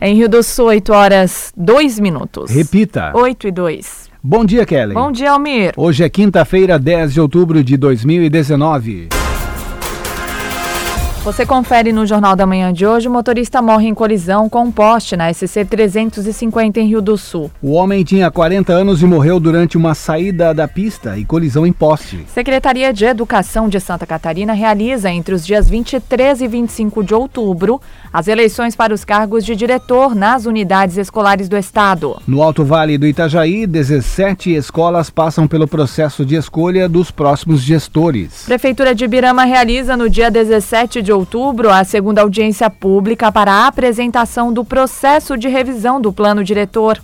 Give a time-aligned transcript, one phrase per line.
[0.00, 2.50] Em Rio do Sul, 8 horas 2 minutos.
[2.50, 3.12] Repita.
[3.14, 4.10] 8 e 2.
[4.22, 4.92] Bom dia, Kelly.
[4.92, 5.72] Bom dia, Almir.
[5.74, 9.08] Hoje é quinta-feira, 10 de outubro de 2019.
[11.26, 14.70] Você confere no Jornal da Manhã de hoje: o motorista morre em colisão com um
[14.70, 17.50] poste na SC 350 em Rio do Sul.
[17.60, 21.72] O homem tinha 40 anos e morreu durante uma saída da pista e colisão em
[21.72, 22.24] poste.
[22.28, 27.80] Secretaria de Educação de Santa Catarina realiza entre os dias 23 e 25 de outubro
[28.16, 32.16] as eleições para os cargos de diretor nas unidades escolares do estado.
[32.26, 38.44] No Alto Vale do Itajaí, 17 escolas passam pelo processo de escolha dos próximos gestores.
[38.46, 43.66] Prefeitura de Birama realiza no dia 17 de outubro a segunda audiência pública para a
[43.66, 46.98] apresentação do processo de revisão do plano diretor.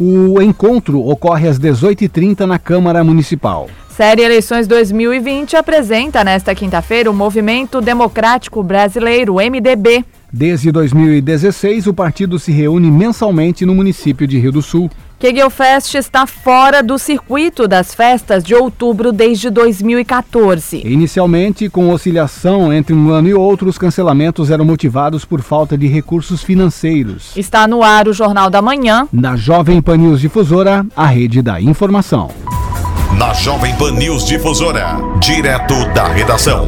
[0.00, 3.68] O encontro ocorre às 18h30 na Câmara Municipal.
[3.96, 10.02] Série Eleições 2020 apresenta nesta quinta-feira o Movimento Democrático Brasileiro, MDB.
[10.32, 14.90] Desde 2016, o partido se reúne mensalmente no município de Rio do Sul.
[15.18, 20.80] Kegelfest está fora do circuito das festas de outubro desde 2014.
[20.86, 25.86] Inicialmente, com oscilação entre um ano e outro, os cancelamentos eram motivados por falta de
[25.86, 27.36] recursos financeiros.
[27.36, 29.06] Está no ar o Jornal da Manhã.
[29.12, 32.30] Na Jovem Pan News Difusora, a rede da informação.
[33.18, 36.66] Na Jovem Pan News Difusora, direto da redação.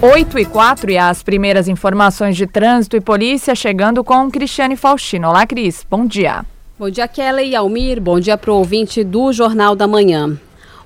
[0.00, 5.28] 8 e 4 e as primeiras informações de trânsito e polícia chegando com Cristiane Faustino.
[5.28, 5.84] Olá, Cris.
[5.90, 6.44] Bom dia.
[6.78, 8.00] Bom dia, Kelly e Almir.
[8.00, 10.38] Bom dia para o ouvinte do Jornal da Manhã.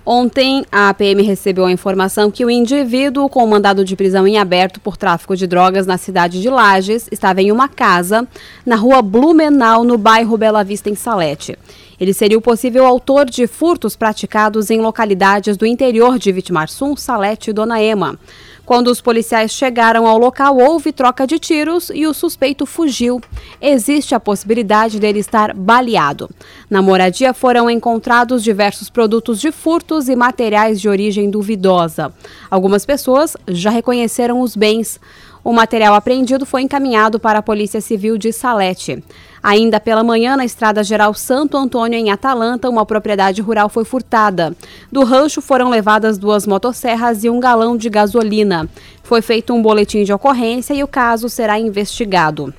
[0.05, 4.81] Ontem, a PM recebeu a informação que o indivíduo com mandado de prisão em aberto
[4.81, 8.27] por tráfico de drogas na cidade de Lages estava em uma casa
[8.65, 11.59] na rua Blumenau, no bairro Bela Vista, em Salete.
[11.99, 17.51] Ele seria o possível autor de furtos praticados em localidades do interior de Vitimarsum, Salete
[17.51, 18.19] e Dona Ema.
[18.67, 23.21] Quando os policiais chegaram ao local, houve troca de tiros e o suspeito fugiu.
[23.63, 26.29] Existe a possibilidade dele estar baleado.
[26.69, 32.13] Na moradia foram encontrados diversos produtos de furtos e materiais de origem duvidosa.
[32.51, 34.99] Algumas pessoas já reconheceram os bens.
[35.47, 39.01] O material apreendido foi encaminhado para a Polícia Civil de Salete.
[39.41, 44.57] Ainda pela manhã, na Estrada Geral Santo Antônio, em Atalanta, uma propriedade rural foi furtada.
[44.91, 48.69] Do rancho foram levadas duas motosserras e um galão de gasolina.
[49.05, 52.53] Foi feito um boletim de ocorrência e o caso será investigado.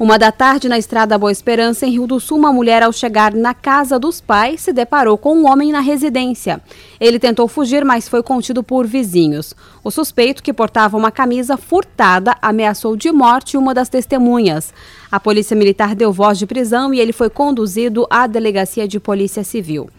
[0.00, 3.34] Uma da tarde, na estrada Boa Esperança, em Rio do Sul, uma mulher, ao chegar
[3.34, 6.60] na casa dos pais, se deparou com um homem na residência.
[7.00, 9.56] Ele tentou fugir, mas foi contido por vizinhos.
[9.82, 14.72] O suspeito, que portava uma camisa furtada, ameaçou de morte uma das testemunhas.
[15.10, 19.42] A polícia militar deu voz de prisão e ele foi conduzido à delegacia de polícia
[19.42, 19.90] civil.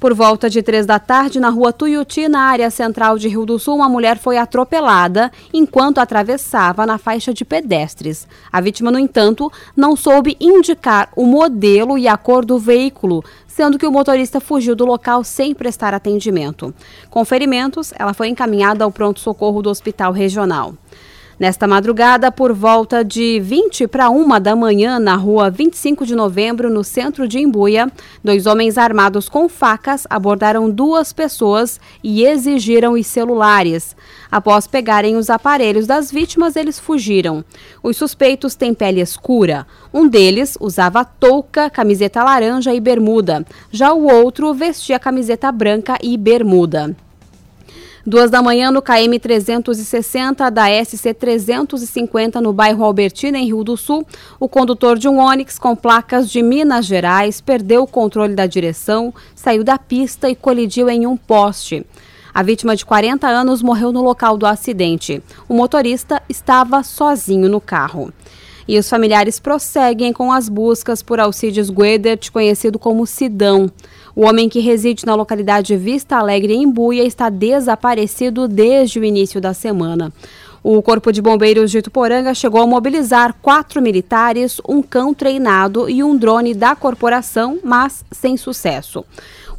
[0.00, 3.58] Por volta de três da tarde, na rua Tuiuti, na área central de Rio do
[3.58, 8.28] Sul, uma mulher foi atropelada enquanto atravessava na faixa de pedestres.
[8.52, 13.76] A vítima, no entanto, não soube indicar o modelo e a cor do veículo, sendo
[13.76, 16.72] que o motorista fugiu do local sem prestar atendimento.
[17.10, 20.74] Com ferimentos, ela foi encaminhada ao pronto-socorro do hospital regional.
[21.38, 26.68] Nesta madrugada, por volta de 20 para uma da manhã, na rua 25 de novembro,
[26.68, 27.86] no centro de Imbuia,
[28.24, 33.94] dois homens armados com facas abordaram duas pessoas e exigiram os celulares.
[34.28, 37.44] Após pegarem os aparelhos das vítimas, eles fugiram.
[37.84, 39.64] Os suspeitos têm pele escura.
[39.94, 43.46] Um deles usava touca, camiseta laranja e bermuda.
[43.70, 46.96] Já o outro vestia camiseta branca e bermuda.
[48.08, 53.76] Duas da manhã no KM 360 da SC 350 no bairro Albertina, em Rio do
[53.76, 54.02] Sul,
[54.40, 59.12] o condutor de um Onix com placas de Minas Gerais perdeu o controle da direção,
[59.34, 61.84] saiu da pista e colidiu em um poste.
[62.32, 65.22] A vítima de 40 anos morreu no local do acidente.
[65.46, 68.10] O motorista estava sozinho no carro.
[68.66, 73.70] E os familiares prosseguem com as buscas por Alcides Guedert, conhecido como Sidão.
[74.18, 79.40] O homem que reside na localidade Vista Alegre, em Buia, está desaparecido desde o início
[79.40, 80.12] da semana.
[80.60, 86.02] O Corpo de Bombeiros de Tuporanga chegou a mobilizar quatro militares, um cão treinado e
[86.02, 89.04] um drone da corporação, mas sem sucesso.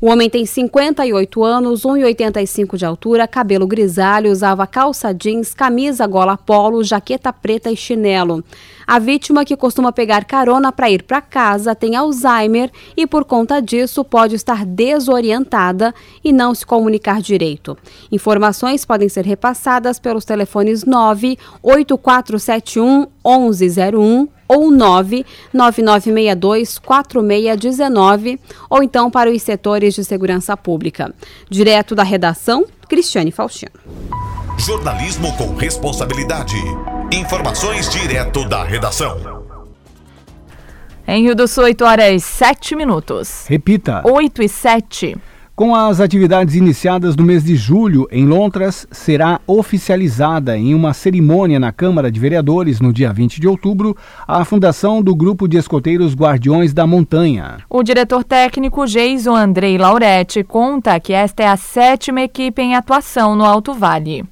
[0.02, 6.38] O homem tem 58 anos, 1,85 de altura, cabelo grisalho, usava calça jeans, camisa gola
[6.38, 8.42] polo, jaqueta preta e chinelo.
[8.88, 13.62] A vítima, que costuma pegar carona para ir para casa, tem Alzheimer e, por conta
[13.62, 15.94] disso, pode estar desorientada
[16.24, 17.78] e não se comunicar direito.
[18.10, 29.44] Informações podem ser repassadas pelos telefones 98471 1101 ou 99962 4619 ou então para os
[29.44, 31.14] setores de segurança pública.
[31.50, 33.72] Direto da redação, Cristiane Faustino.
[34.58, 36.58] Jornalismo com responsabilidade.
[37.14, 39.40] Informações direto da redação.
[41.08, 43.46] Em Rio do Sul, 8 horas 7 minutos.
[43.48, 44.02] Repita.
[44.06, 45.18] 8 e 7.
[45.60, 51.60] Com as atividades iniciadas no mês de julho em Londres, será oficializada em uma cerimônia
[51.60, 53.94] na Câmara de Vereadores no dia 20 de outubro
[54.26, 57.58] a fundação do Grupo de Escoteiros Guardiões da Montanha.
[57.70, 63.36] O diretor técnico Jason Andrei Lauretti conta que esta é a sétima equipe em atuação
[63.36, 64.24] no Alto Vale.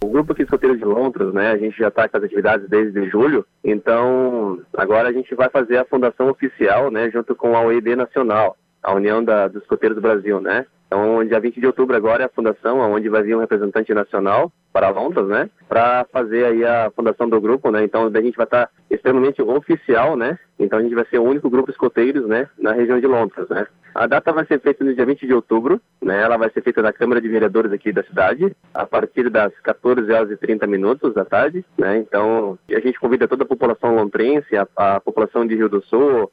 [0.00, 2.68] O grupo aqui de escoteiros de Londres, né, a gente já está com as atividades
[2.68, 7.62] desde julho, então agora a gente vai fazer a fundação oficial, né, junto com a
[7.62, 10.66] OEB Nacional a União da, dos Escoteiros do Brasil, né?
[10.92, 14.52] Então, dia 20 de outubro agora é a fundação, onde vai vir um representante nacional
[14.74, 15.48] para Londres, né?
[15.66, 17.82] Para fazer aí a fundação do grupo, né?
[17.82, 20.38] Então, a gente vai estar extremamente oficial, né?
[20.58, 22.46] Então, a gente vai ser o único grupo escoteiros, né?
[22.58, 23.66] Na região de Londres, né?
[23.94, 26.22] A data vai ser feita no dia 20 de outubro, né?
[26.22, 30.12] Ela vai ser feita na Câmara de Vereadores aqui da cidade, a partir das 14
[30.12, 31.96] horas e 30 minutos da tarde, né?
[31.96, 36.30] Então, a gente convida toda a população lontrense, a, a população de Rio do Sul,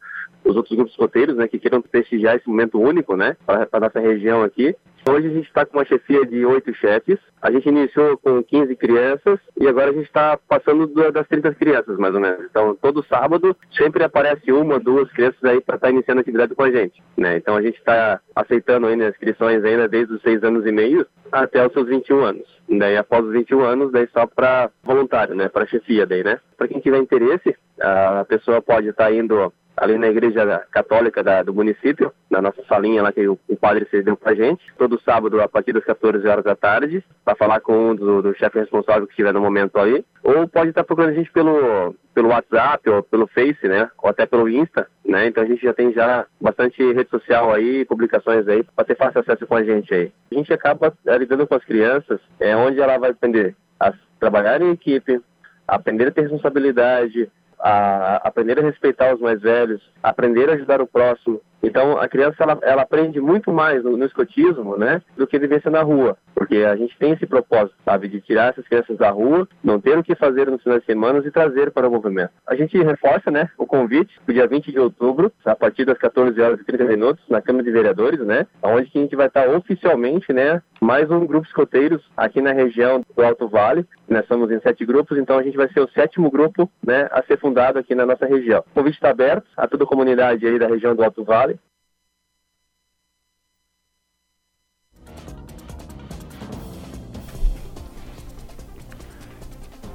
[0.49, 3.99] os outros grupos escoteiros, né, que queiram prestigiar esse momento único, né, para a nossa
[3.99, 4.75] região aqui.
[5.07, 7.17] Hoje a gente está com uma chefia de oito chefes.
[7.41, 11.97] A gente iniciou com 15 crianças e agora a gente está passando das 30 crianças,
[11.97, 12.45] mais ou menos.
[12.45, 16.63] Então, todo sábado sempre aparece uma, duas crianças aí para estar tá iniciando atividade com
[16.63, 17.01] a gente.
[17.17, 17.37] Né?
[17.37, 21.65] Então, a gente está aceitando ainda inscrições ainda desde os seis anos e meio até
[21.65, 22.59] os seus 21 anos.
[22.69, 25.47] Daí, após os 21 anos, daí só para voluntário, né?
[25.47, 26.39] Para chefia daí, né?
[26.57, 31.41] Para quem tiver interesse, a pessoa pode estar tá indo ali na igreja católica da,
[31.41, 35.41] do município, na nossa salinha lá que o, o padre cedeu pra gente, todo sábado
[35.41, 39.05] a partir das 14 horas da tarde, para falar com um do, do chefe responsável
[39.05, 43.01] que estiver no momento aí, ou pode estar procurando a gente pelo, pelo WhatsApp ou
[43.03, 46.81] pelo Face, né, ou até pelo Insta, né, então a gente já tem já bastante
[46.93, 50.11] rede social aí, publicações aí, para ter fácil acesso com a gente aí.
[50.31, 54.61] A gente acaba é, lidando com as crianças, é onde ela vai aprender a trabalhar
[54.61, 55.21] em equipe,
[55.67, 60.87] aprender a ter responsabilidade, a aprender a respeitar os mais velhos, aprender a ajudar o
[60.87, 61.41] próximo.
[61.61, 65.69] Então, a criança ela, ela aprende muito mais no, no, escotismo, né, do que vivência
[65.69, 69.47] na rua, porque a gente tem esse propósito, sabe, de tirar essas crianças da rua,
[69.63, 72.31] não ter o que fazer nos finais de semana e trazer para o movimento.
[72.47, 75.97] A gente reforça, né, o convite para o dia 20 de outubro, a partir das
[75.97, 79.49] 14 horas e 30 minutos, na Câmara de Vereadores, né, onde a gente vai estar
[79.49, 83.85] oficialmente, né, mais um grupo escoteiros aqui na região do Alto Vale.
[84.07, 87.21] Nós somos em sete grupos, então a gente vai ser o sétimo grupo, né, a
[87.23, 88.63] ser fundado aqui na nossa região.
[88.71, 91.48] O convite está aberto a toda a comunidade aí da região do Alto Vale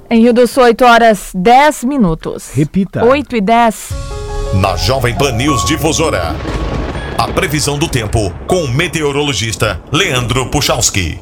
[0.07, 2.51] Em Rio do Sul, 8 horas 10 minutos.
[2.51, 3.03] Repita.
[3.03, 3.89] 8 e 10.
[4.61, 6.35] Na Jovem Pan News Difusora.
[7.17, 11.19] A previsão do tempo com o meteorologista Leandro Puchalski.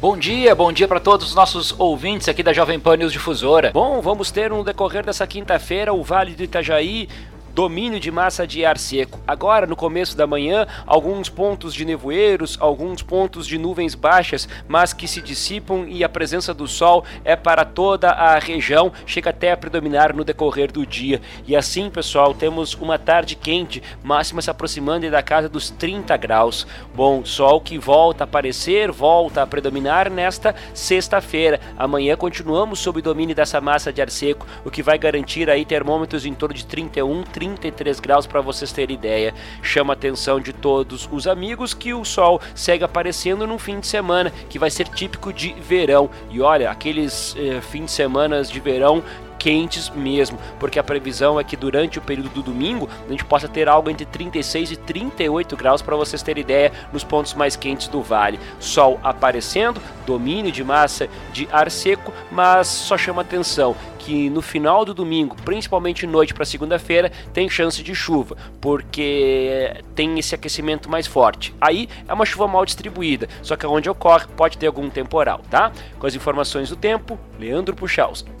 [0.00, 3.70] Bom dia, bom dia para todos os nossos ouvintes aqui da Jovem Pan News Difusora.
[3.72, 7.08] Bom, vamos ter no decorrer dessa quinta-feira o Vale do Itajaí
[7.58, 9.18] domínio de massa de ar seco.
[9.26, 14.92] Agora, no começo da manhã, alguns pontos de nevoeiros, alguns pontos de nuvens baixas, mas
[14.92, 19.50] que se dissipam e a presença do sol é para toda a região, chega até
[19.50, 21.20] a predominar no decorrer do dia.
[21.48, 26.64] E assim, pessoal, temos uma tarde quente, máxima se aproximando da casa dos 30 graus.
[26.94, 31.58] Bom, sol que volta a aparecer, volta a predominar nesta sexta-feira.
[31.76, 36.24] Amanhã continuamos sob domínio dessa massa de ar seco, o que vai garantir aí termômetros
[36.24, 39.34] em torno de 31, 30 33 graus para vocês terem ideia.
[39.62, 43.86] Chama a atenção de todos os amigos que o sol segue aparecendo num fim de
[43.86, 46.10] semana que vai ser típico de verão.
[46.30, 49.02] E olha, aqueles eh, fins de semana de verão
[49.38, 53.48] quentes mesmo, porque a previsão é que durante o período do domingo a gente possa
[53.48, 57.88] ter algo entre 36 e 38 graus para vocês terem ideia nos pontos mais quentes
[57.88, 58.38] do vale.
[58.58, 63.76] Sol aparecendo, domínio de massa de ar seco, mas só chama atenção
[64.08, 70.18] que no final do domingo, principalmente noite para segunda-feira, tem chance de chuva, porque tem
[70.18, 71.54] esse aquecimento mais forte.
[71.60, 75.70] Aí é uma chuva mal distribuída, só que onde ocorre pode ter algum temporal, tá?
[75.98, 78.37] Com as informações do tempo, Leandro Puchalski.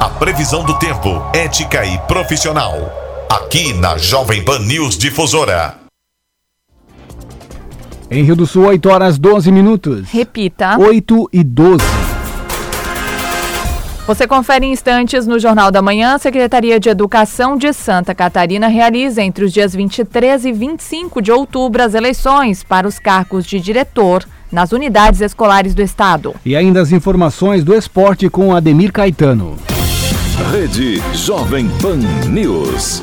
[0.00, 2.74] A previsão do tempo, ética e profissional.
[3.28, 5.74] Aqui na Jovem Pan News Difusora.
[8.10, 10.08] Em Rio do Sul, 8 horas 12 minutos.
[10.08, 10.78] Repita.
[10.78, 11.84] 8 e 12.
[14.06, 16.14] Você confere em instantes no Jornal da Manhã.
[16.14, 21.30] A Secretaria de Educação de Santa Catarina realiza entre os dias 23 e 25 de
[21.30, 26.34] outubro as eleições para os cargos de diretor nas unidades escolares do estado.
[26.44, 29.56] E ainda as informações do esporte com Ademir Caetano.
[30.52, 33.02] Rede Jovem Pan News.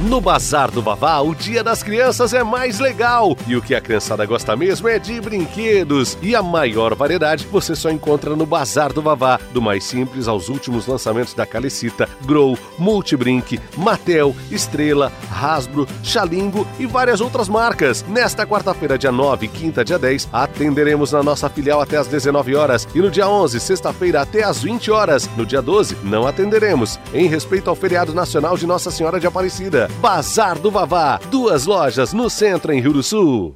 [0.00, 3.36] No Bazar do Vavá, o Dia das Crianças é mais legal.
[3.48, 6.16] E o que a criançada gosta mesmo é de brinquedos.
[6.22, 9.40] E a maior variedade você só encontra no Bazar do Vavá.
[9.52, 16.86] Do mais simples aos últimos lançamentos da Calecita, Grow, Multibrink, Mattel, Estrela, Hasbro, Xalingo e
[16.86, 18.04] várias outras marcas.
[18.06, 22.86] Nesta quarta-feira, dia 9, quinta, dia 10, atenderemos na nossa filial até às 19 horas.
[22.94, 25.28] E no dia 11, sexta-feira, até às 20 horas.
[25.36, 27.00] No dia 12, não atenderemos.
[27.12, 29.87] Em respeito ao feriado nacional de Nossa Senhora de Aparecida.
[30.00, 31.18] Bazar do Vavá.
[31.30, 33.54] Duas lojas no centro em Rio do Sul.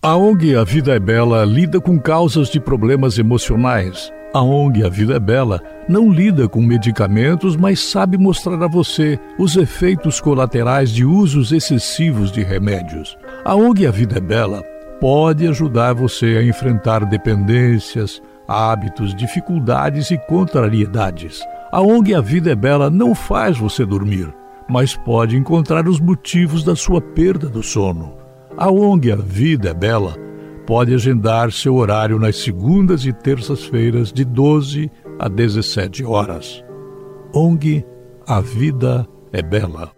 [0.00, 4.12] A ONG A Vida é Bela lida com causas de problemas emocionais.
[4.32, 9.18] A ONG A Vida é Bela não lida com medicamentos, mas sabe mostrar a você
[9.38, 13.18] os efeitos colaterais de usos excessivos de remédios.
[13.44, 14.62] A ONG A Vida é Bela
[15.00, 21.40] pode ajudar você a enfrentar dependências, hábitos, dificuldades e contrariedades.
[21.72, 24.32] A ONG A Vida é Bela não faz você dormir
[24.68, 28.16] mas pode encontrar os motivos da sua perda do sono.
[28.56, 30.14] A ONG A Vida é Bela
[30.66, 36.62] pode agendar seu horário nas segundas e terças-feiras de 12 a 17 horas.
[37.32, 37.84] ONG
[38.26, 39.97] A Vida é Bela.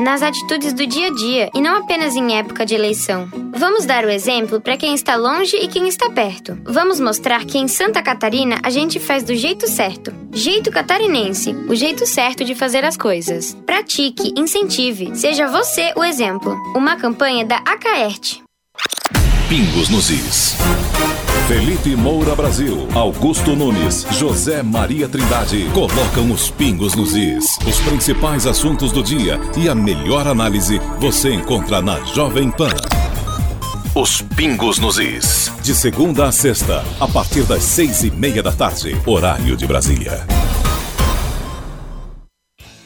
[0.00, 3.28] nas atitudes do dia a dia e não apenas em época de eleição.
[3.52, 6.58] Vamos dar o exemplo para quem está longe e quem está perto.
[6.64, 10.12] Vamos mostrar que em Santa Catarina a gente faz do jeito certo.
[10.32, 13.56] Jeito catarinense, o jeito certo de fazer as coisas.
[13.66, 16.56] Pratique, incentive, seja você o exemplo.
[16.74, 18.42] Uma campanha da Acaerte.
[19.48, 20.56] Pingos nos Is.
[21.50, 27.58] Felipe Moura Brasil, Augusto Nunes, José Maria Trindade colocam os pingos nos is.
[27.66, 32.70] Os principais assuntos do dia e a melhor análise você encontra na Jovem Pan.
[33.96, 35.50] Os Pingos nos Is.
[35.60, 40.24] De segunda a sexta, a partir das seis e meia da tarde, horário de Brasília.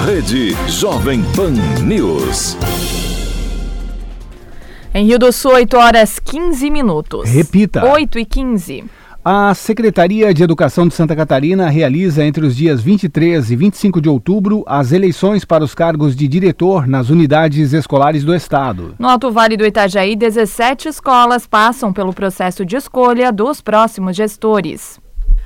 [0.00, 1.52] Rede Jovem Pan
[1.84, 2.56] News.
[4.92, 7.30] Em Rio do Sul, 8 horas 15 minutos.
[7.30, 7.84] Repita.
[7.84, 8.84] 8 e 15.
[9.24, 14.08] A Secretaria de Educação de Santa Catarina realiza entre os dias 23 e 25 de
[14.08, 18.96] outubro as eleições para os cargos de diretor nas unidades escolares do Estado.
[18.98, 25.01] No Alto Vale do Itajaí, 17 escolas passam pelo processo de escolha dos próximos gestores.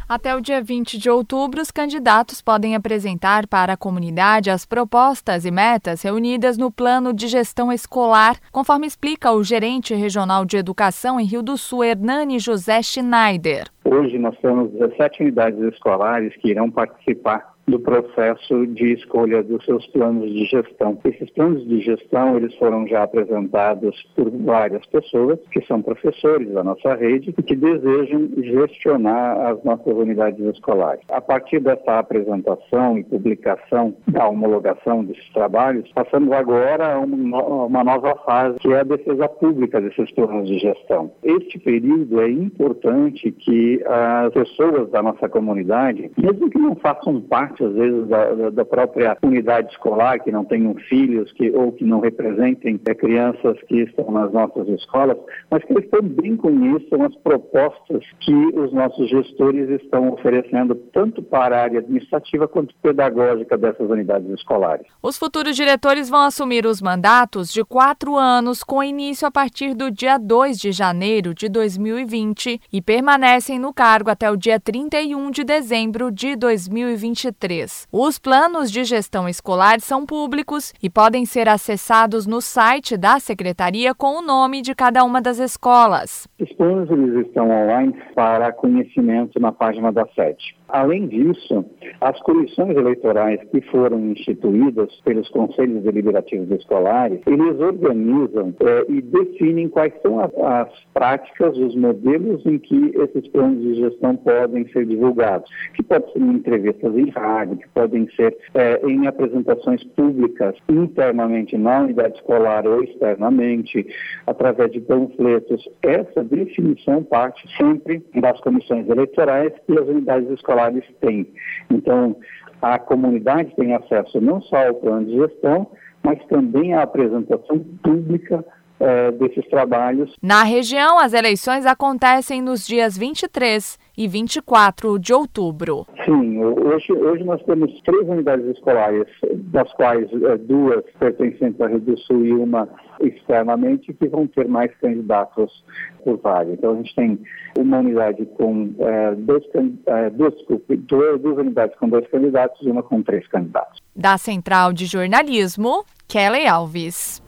[0.08, 5.44] Até o dia 20 de outubro, os candidatos podem apresentar para a comunidade as propostas
[5.44, 11.18] e metas reunidas no Plano de Gestão Escolar, conforme explica o gerente regional de educação
[11.18, 13.64] em Rio do Sul, Hernani José Schneider.
[13.84, 19.86] Hoje nós temos 17 unidades escolares que irão participar do processo de escolha dos seus
[19.88, 20.98] planos de gestão.
[21.04, 26.62] Esses planos de gestão, eles foram já apresentados por várias pessoas que são professores da
[26.62, 31.02] nossa rede e que desejam gestionar as nossas unidades escolares.
[31.08, 38.14] A partir dessa apresentação e publicação da homologação desses trabalhos, passamos agora a uma nova
[38.24, 41.10] fase, que é a defesa pública desses planos de gestão.
[41.22, 47.55] Este período é importante que as pessoas da nossa comunidade, mesmo que não façam parte
[47.56, 51.84] parte, às vezes, da, da própria unidade escolar, que não tenham filhos que, ou que
[51.84, 55.16] não representem é, crianças que estão nas nossas escolas,
[55.50, 61.56] mas que eles também conheçam as propostas que os nossos gestores estão oferecendo, tanto para
[61.56, 64.86] a área administrativa quanto pedagógica dessas unidades escolares.
[65.02, 69.90] Os futuros diretores vão assumir os mandatos de quatro anos, com início a partir do
[69.90, 75.44] dia 2 de janeiro de 2020 e permanecem no cargo até o dia 31 de
[75.44, 77.45] dezembro de 2023.
[77.92, 83.94] Os planos de gestão escolar são públicos e podem ser acessados no site da secretaria
[83.94, 86.26] com o nome de cada uma das escolas.
[86.40, 90.56] Os planos eles estão online para conhecimento na página da sede.
[90.68, 91.64] Além disso,
[92.00, 99.68] as comissões eleitorais que foram instituídas pelos conselhos deliberativos escolares, eles organizam é, e definem
[99.68, 104.86] quais são as, as, práticas, os modelos em que esses planos de gestão podem ser
[104.86, 110.56] divulgados, que podem ser em entrevistas em rádio, que podem ser é, em apresentações públicas
[110.68, 113.86] internamente na unidade escolar ou externamente,
[114.26, 115.68] através de panfletos.
[115.82, 121.26] Essa definição parte sempre das comissões eleitorais e as unidades escolares escolares têm.
[121.70, 122.16] Então,
[122.62, 125.66] a comunidade tem acesso não só ao plano de gestão,
[126.02, 128.44] mas também à apresentação pública
[128.78, 130.14] é, desses trabalhos.
[130.22, 135.86] Na região, as eleições acontecem nos dias 23 e 24 de outubro.
[136.04, 139.06] Sim, hoje, hoje nós temos três unidades escolares,
[139.52, 142.68] das quais é, duas pertencentes à Rio do Sul e uma
[143.00, 145.64] externamente, que vão ter mais candidatos
[146.04, 146.52] por vaga.
[146.52, 147.18] Então a gente tem
[147.58, 149.44] uma unidade com é, dois,
[149.86, 150.34] é, duas,
[150.68, 153.80] duas, duas unidades com dois candidatos e uma com três candidatos.
[153.94, 157.25] Da Central de Jornalismo, Kelly Alves.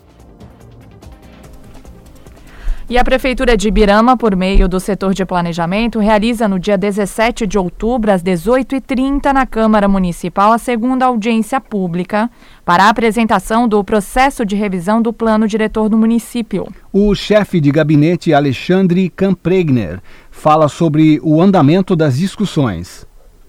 [2.91, 7.47] E a Prefeitura de Ibirama, por meio do setor de planejamento, realiza no dia 17
[7.47, 12.31] de outubro, às 18h30, na Câmara Municipal, a segunda audiência pública
[12.65, 16.67] para a apresentação do processo de revisão do plano diretor do município.
[16.91, 23.08] O chefe de gabinete, Alexandre Campregner, fala sobre o andamento das discussões.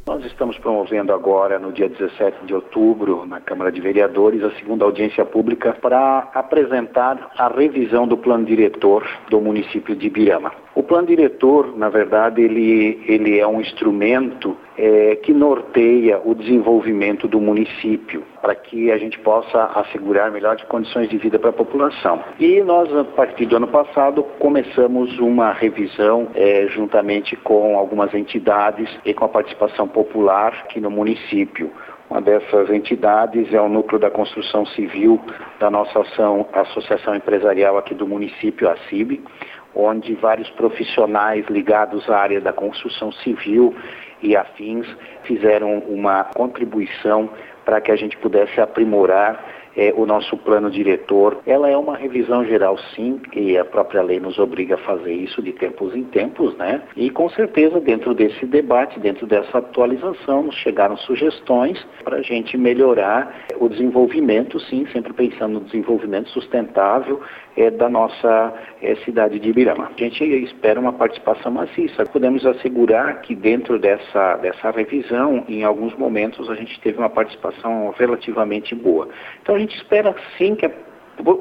[0.10, 4.84] Nós estamos promovendo agora, no dia 17 de outubro, na Câmara de Vereadores, a segunda
[4.84, 10.52] audiência pública para apresentar a revisão do plano diretor do município de Ibirama.
[10.80, 17.28] O plano diretor, na verdade, ele, ele é um instrumento é, que norteia o desenvolvimento
[17.28, 22.24] do município para que a gente possa assegurar melhores condições de vida para a população.
[22.40, 28.90] E nós, a partir do ano passado, começamos uma revisão é, juntamente com algumas entidades
[29.04, 31.70] e com a participação popular aqui no município.
[32.10, 35.20] Uma dessas entidades é o Núcleo da Construção Civil
[35.60, 39.22] da nossa ação, Associação Empresarial aqui do município, a CIB,
[39.80, 43.74] onde vários profissionais ligados à área da construção civil
[44.22, 44.86] e afins
[45.24, 47.30] fizeram uma contribuição
[47.64, 49.44] para que a gente pudesse aprimorar
[49.78, 51.40] é, o nosso plano diretor.
[51.46, 55.42] Ela é uma revisão geral, sim, e a própria lei nos obriga a fazer isso
[55.42, 56.82] de tempos em tempos, né?
[56.96, 62.58] E com certeza, dentro desse debate, dentro dessa atualização, nos chegaram sugestões para a gente
[62.58, 67.22] melhorar o desenvolvimento, sim, sempre pensando no desenvolvimento sustentável
[67.60, 69.92] é, da nossa é, cidade de Ibirama.
[69.94, 72.06] A gente espera uma participação maciça.
[72.06, 77.94] Podemos assegurar que dentro dessa, dessa revisão, em alguns momentos, a gente teve uma participação
[77.98, 79.10] relativamente boa.
[79.42, 80.72] Então a gente espera sim que a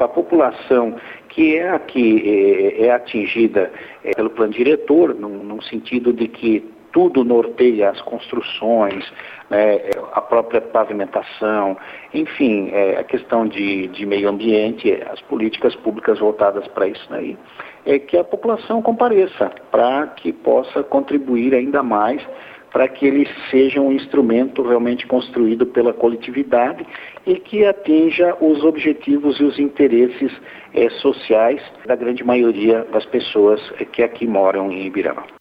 [0.01, 0.97] a população
[1.29, 3.71] que é a que é, é atingida
[4.03, 9.09] é, pelo plano diretor, num, num, sentido de que tudo norteia as construções,
[9.49, 9.79] né,
[10.15, 11.77] a própria pavimentação,
[12.13, 17.39] enfim, é, a questão de, de, meio ambiente, as políticas públicas voltadas para isso aí,
[17.87, 22.21] é que a população compareça para que possa contribuir ainda mais
[22.73, 26.85] para que ele seja um instrumento realmente construído pela coletividade
[27.25, 30.33] e que atinja os objetivos e os interesses
[30.75, 33.61] é, sociais da grande maioria das pessoas
[33.93, 35.38] que aqui moram em Ibirama.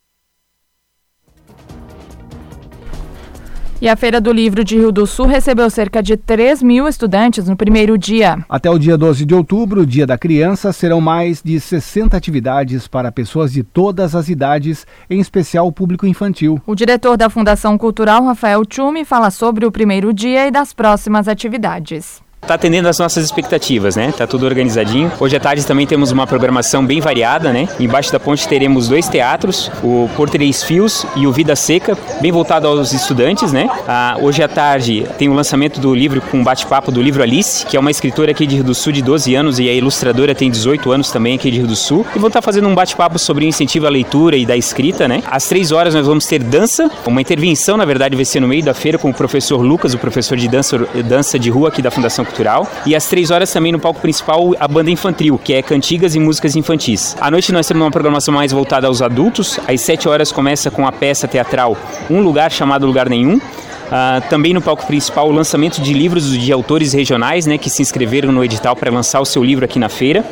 [3.80, 7.48] E a Feira do Livro de Rio do Sul recebeu cerca de 3 mil estudantes
[7.48, 8.44] no primeiro dia.
[8.50, 13.12] Até o dia 12 de outubro, Dia da Criança, serão mais de 60 atividades para
[13.12, 16.60] pessoas de todas as idades, em especial o público infantil.
[16.66, 21.28] O diretor da Fundação Cultural, Rafael Tchumi, fala sobre o primeiro dia e das próximas
[21.28, 22.26] atividades.
[22.41, 24.13] Está atendendo às nossas expectativas, né?
[24.15, 25.12] Tá tudo organizadinho.
[25.19, 27.67] Hoje à tarde também temos uma programação bem variada, né?
[27.78, 32.32] Embaixo da ponte teremos dois teatros, o Por Três Fios e o Vida Seca, bem
[32.32, 33.67] voltado aos estudantes, né?
[33.86, 37.76] Ah, hoje à tarde tem o lançamento do livro com bate-papo do livro Alice, que
[37.76, 40.50] é uma escritora aqui de Rio do Sul de 12 anos e a ilustradora tem
[40.50, 42.06] 18 anos também aqui de Rio do Sul.
[42.15, 45.21] E vão estar fazendo um bate-papo sobre o incentivo à leitura e da escrita, né?
[45.30, 48.63] Às três horas nós vamos ter dança, uma intervenção, na verdade, vai ser no meio
[48.63, 51.91] da feira com o professor Lucas, o professor de dança, dança de rua aqui da
[51.91, 52.68] Fundação Cultural.
[52.86, 56.20] E às três horas também no palco principal a banda infantil, que é cantigas e
[56.20, 57.16] músicas infantis.
[57.20, 59.60] À noite nós temos uma programação mais voltada aos adultos.
[59.68, 61.76] Às sete horas começa com a peça teatral
[62.10, 63.38] Um Lugar Chamado Lugar Nenhum.
[63.38, 67.82] Uh, também no palco principal o lançamento de livros de autores regionais né, que se
[67.82, 70.26] inscreveram no edital para lançar o seu livro aqui na feira.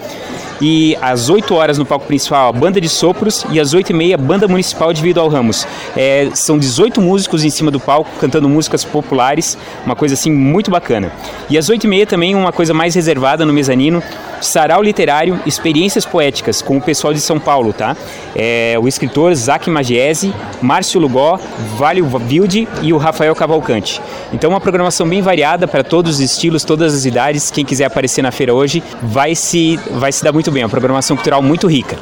[0.61, 3.93] E às 8 horas no palco principal, a banda de sopros e às 8 e
[3.93, 5.67] meia, banda municipal de Vido ao Ramos.
[5.95, 10.71] É, são 18 músicos em cima do palco cantando músicas populares, uma coisa assim muito
[10.71, 11.11] bacana.
[11.49, 14.01] E às 8 e meia também uma coisa mais reservada no mezanino,
[14.41, 17.95] sarau literário, experiências poéticas com o pessoal de São Paulo, tá?
[18.35, 21.39] É, o escritor Zac Magiese, Márcio Lugó,
[21.77, 24.01] Válio Vilde e o Rafael Cavalcante.
[24.33, 27.51] Então uma programação bem variada para todos os estilos, todas as idades.
[27.51, 30.63] Quem quiser aparecer na feira hoje vai se, vai se dar muito bem.
[30.63, 31.97] É uma programação cultural muito rica.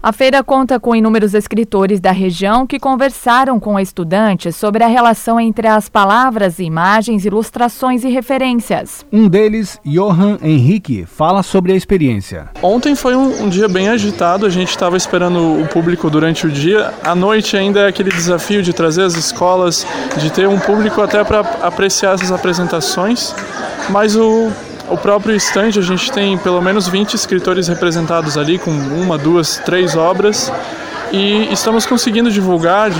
[0.00, 5.40] A feira conta com inúmeros escritores da região que conversaram com estudantes sobre a relação
[5.40, 9.04] entre as palavras, imagens, ilustrações e referências.
[9.12, 12.48] Um deles, Johan Henrique, fala sobre a experiência.
[12.62, 16.50] Ontem foi um, um dia bem agitado, a gente estava esperando o público durante o
[16.50, 16.94] dia.
[17.02, 19.84] À noite ainda é aquele desafio de trazer as escolas,
[20.16, 23.34] de ter um público até para apreciar essas apresentações.
[23.90, 24.52] Mas o
[24.90, 29.58] o próprio estande, a gente tem pelo menos 20 escritores representados ali, com uma, duas,
[29.58, 30.52] três obras.
[31.12, 32.90] E estamos conseguindo divulgar,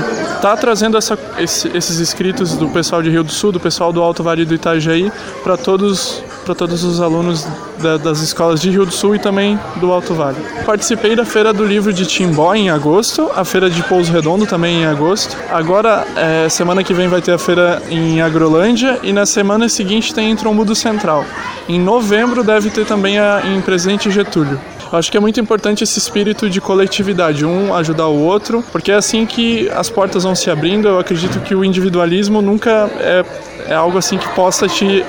[0.40, 4.02] tá trazendo essa, esse, esses escritos do pessoal de Rio do Sul, do pessoal do
[4.02, 7.46] Alto Vale do Itajaí, para todos para todos os alunos
[7.78, 10.38] da, das escolas de Rio do Sul e também do Alto Vale.
[10.64, 14.80] Participei da Feira do Livro de Timbó em agosto, a Feira de Pouso Redondo também
[14.80, 15.36] em agosto.
[15.50, 20.14] Agora, é, semana que vem vai ter a feira em Agrolândia e na semana seguinte
[20.14, 21.22] tem em Trombudo Central.
[21.68, 24.58] Em novembro deve ter também a, em Presidente Getúlio.
[24.90, 28.94] Acho que é muito importante esse espírito de coletividade, um ajudar o outro, porque é
[28.94, 30.88] assim que as portas vão se abrindo.
[30.88, 33.24] Eu acredito que o individualismo nunca é,
[33.68, 35.04] é algo assim que possa te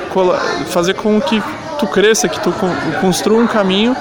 [0.68, 1.42] fazer com que
[1.80, 2.54] tu cresça, que tu
[3.02, 3.96] construa um caminho.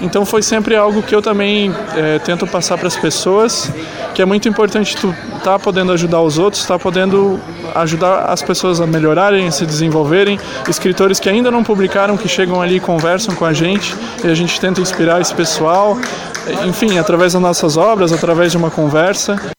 [0.00, 3.70] Então foi sempre algo que eu também é, tento passar para as pessoas,
[4.14, 7.40] que é muito importante tu estar tá podendo ajudar os outros, estar tá podendo
[7.74, 10.38] ajudar as pessoas a melhorarem, a se desenvolverem.
[10.68, 14.34] Escritores que ainda não publicaram, que chegam ali e conversam com a gente e a
[14.34, 15.98] gente tenta inspirar esse pessoal.
[16.66, 19.53] Enfim, através das nossas obras, através de uma conversa.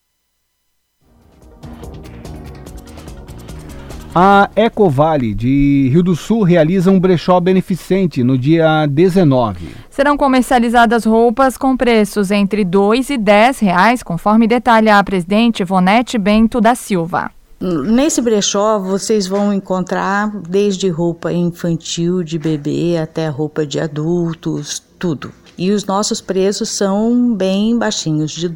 [4.18, 9.68] A Ecovale de Rio do Sul realiza um brechó beneficente no dia 19.
[9.90, 15.64] Serão comercializadas roupas com preços entre R$ 2 e 10 reais, conforme detalha a presidente
[15.64, 17.30] Ivonete Bento da Silva.
[17.60, 25.30] Nesse brechó vocês vão encontrar desde roupa infantil de bebê até roupa de adultos, tudo.
[25.58, 28.54] E os nossos preços são bem baixinhos, de R$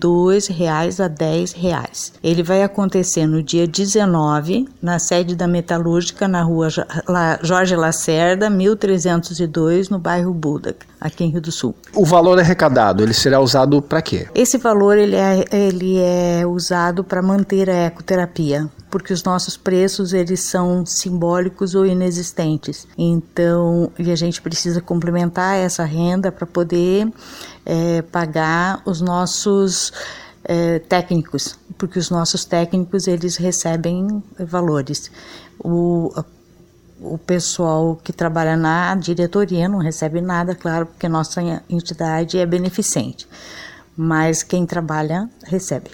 [0.49, 2.13] reais a R$ reais.
[2.23, 6.67] Ele vai acontecer no dia 19, na sede da Metalúrgica, na rua
[7.41, 11.75] Jorge Lacerda, 1302, no bairro Buda, aqui em Rio do Sul.
[11.93, 14.27] O valor arrecadado, ele será usado para quê?
[14.35, 20.13] Esse valor ele é, ele é usado para manter a ecoterapia porque os nossos preços
[20.13, 22.87] eles são simbólicos ou inexistentes.
[22.97, 27.11] Então, e a gente precisa complementar essa renda para poder
[27.65, 29.93] é, pagar os nossos
[30.43, 35.11] é, técnicos, porque os nossos técnicos eles recebem valores.
[35.59, 36.11] O,
[36.99, 43.27] o pessoal que trabalha na diretoria não recebe nada, claro, porque nossa entidade é beneficente,
[43.95, 45.91] mas quem trabalha recebe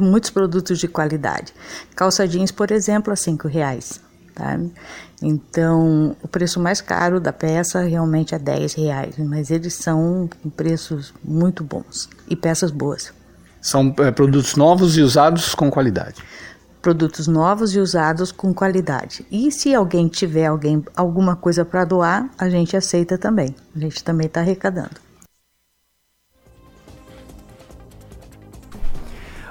[0.00, 1.52] muitos produtos de qualidade.
[1.94, 4.00] Calça jeans, por exemplo, a cinco reais.
[4.34, 4.58] Tá?
[5.22, 11.14] Então, o preço mais caro da peça realmente é 10 reais, mas eles são preços
[11.24, 13.14] muito bons e peças boas.
[13.62, 16.22] São é, produtos novos e usados com qualidade.
[16.82, 19.26] Produtos novos e usados com qualidade.
[19.30, 23.56] E se alguém tiver alguém, alguma coisa para doar, a gente aceita também.
[23.74, 25.05] A gente também está arrecadando.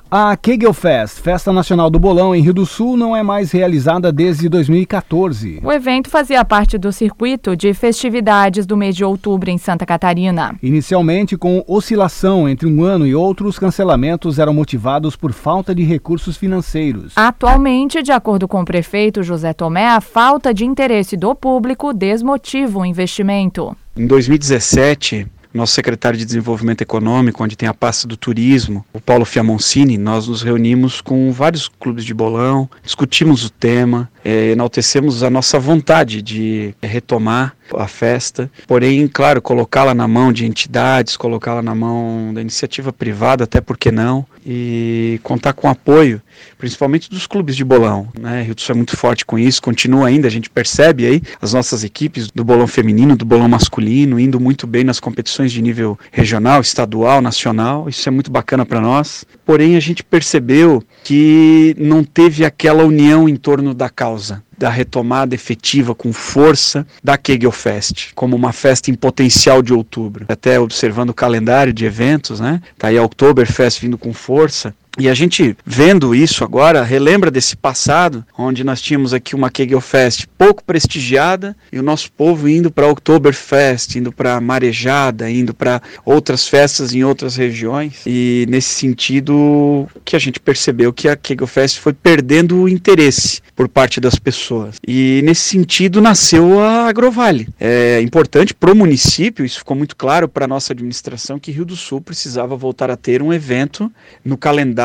[0.10, 4.48] A Kegelfest, Festa Nacional do Bolão em Rio do Sul, não é mais realizada desde
[4.48, 5.60] 2014.
[5.64, 10.56] O evento fazia parte do circuito de festividades do mês de outubro em Santa Catarina.
[10.62, 15.84] Inicialmente, com oscilação entre um ano e outro, os cancelamentos eram motivados por falta de
[15.84, 17.14] recursos financeiros.
[17.16, 22.80] Atualmente, de acordo com o prefeito José Tomé, a falta de interesse do público desmotiva
[22.80, 23.76] o investimento.
[23.98, 29.24] Em 2017, nosso secretário de Desenvolvimento Econômico, onde tem a pasta do turismo, o Paulo
[29.26, 35.30] Fiamoncini, nós nos reunimos com vários clubes de bolão, discutimos o tema, é, enaltecemos a
[35.30, 41.74] nossa vontade de retomar a festa, porém, claro, colocá-la na mão de entidades, colocá-la na
[41.74, 46.22] mão da iniciativa privada, até porque não, e contar com apoio,
[46.58, 48.08] principalmente dos clubes de bolão.
[48.20, 48.44] Né?
[48.44, 51.54] Rio do Sul é muito forte com isso, continua ainda, a gente percebe aí as
[51.54, 55.98] nossas equipes do bolão feminino, do bolão masculino, indo muito bem nas competições de nível
[56.12, 59.26] regional, estadual, nacional, isso é muito bacana para nós.
[59.46, 65.36] Porém, a gente percebeu que não teve aquela união em torno da causa da retomada
[65.36, 70.26] efetiva com força da Kegelfest, como uma festa em potencial de outubro.
[70.28, 72.62] Até observando o calendário de eventos, né?
[72.78, 74.74] Tá aí a Oktoberfest vindo com força.
[74.98, 80.26] E a gente, vendo isso agora, relembra desse passado, onde nós tínhamos aqui uma Kegelfest
[80.38, 86.48] pouco prestigiada e o nosso povo indo para Oktoberfest, indo para Marejada, indo para outras
[86.48, 88.04] festas em outras regiões.
[88.06, 93.68] E nesse sentido, que a gente percebeu que a Kegelfest foi perdendo o interesse por
[93.68, 94.78] parte das pessoas.
[94.88, 97.50] E nesse sentido nasceu a Agrovale.
[97.60, 101.66] É importante para o município, isso ficou muito claro para a nossa administração, que Rio
[101.66, 103.92] do Sul precisava voltar a ter um evento
[104.24, 104.85] no calendário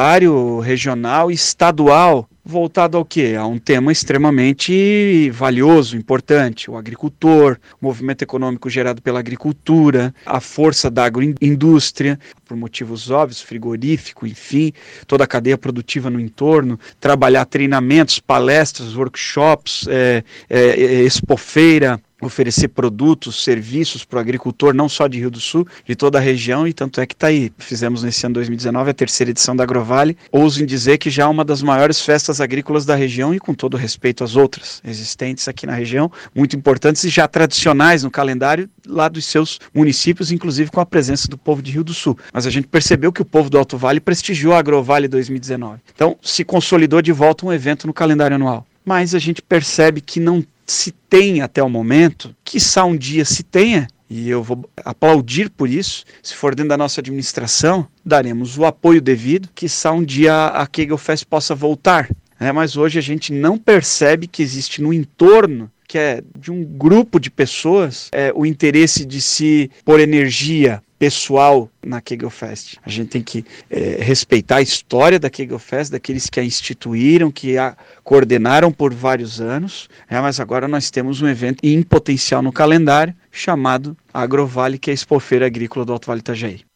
[0.61, 3.37] regional e estadual voltado ao quê?
[3.39, 10.41] A um tema extremamente valioso, importante, o agricultor, o movimento econômico gerado pela agricultura, a
[10.41, 14.73] força da agroindústria, por motivos óbvios, frigorífico, enfim,
[15.07, 23.43] toda a cadeia produtiva no entorno, trabalhar treinamentos, palestras, workshops, é, é, expofeira, oferecer produtos,
[23.43, 26.73] serviços para o agricultor, não só de Rio do Sul, de toda a região, e
[26.73, 27.53] tanto é que está aí.
[27.59, 30.17] Fizemos nesse ano 2019 a terceira edição da Agrovale.
[30.31, 33.55] Ouso em dizer que já é uma das maiores festas agrícolas da região e com
[33.55, 38.69] todo respeito às outras existentes aqui na região, muito importantes e já tradicionais no calendário
[38.87, 42.19] lá dos seus municípios, inclusive com a presença do povo de Rio do Sul.
[42.33, 45.81] Mas a gente percebeu que o povo do Alto Vale prestigiou a Agrovale 2019.
[45.95, 48.67] Então, se consolidou de volta um evento no calendário anual.
[48.85, 53.43] Mas a gente percebe que não se tem até o momento, quiçá um dia se
[53.43, 58.65] tenha, e eu vou aplaudir por isso, se for dentro da nossa administração, daremos o
[58.65, 62.09] apoio devido, quiçá um dia a Kegelfest possa voltar.
[62.39, 66.65] É, mas hoje a gente não percebe que existe no entorno que é de um
[66.65, 72.77] grupo de pessoas é, o interesse de se pôr energia pessoal na Kegelfest.
[72.85, 77.57] A gente tem que é, respeitar a história da Kegelfest, daqueles que a instituíram, que
[77.57, 82.53] a coordenaram por vários anos, é, mas agora nós temos um evento em potencial no
[82.53, 86.70] calendário chamado Agrovale, que é a expofeira agrícola do Alto Vale Itajaí.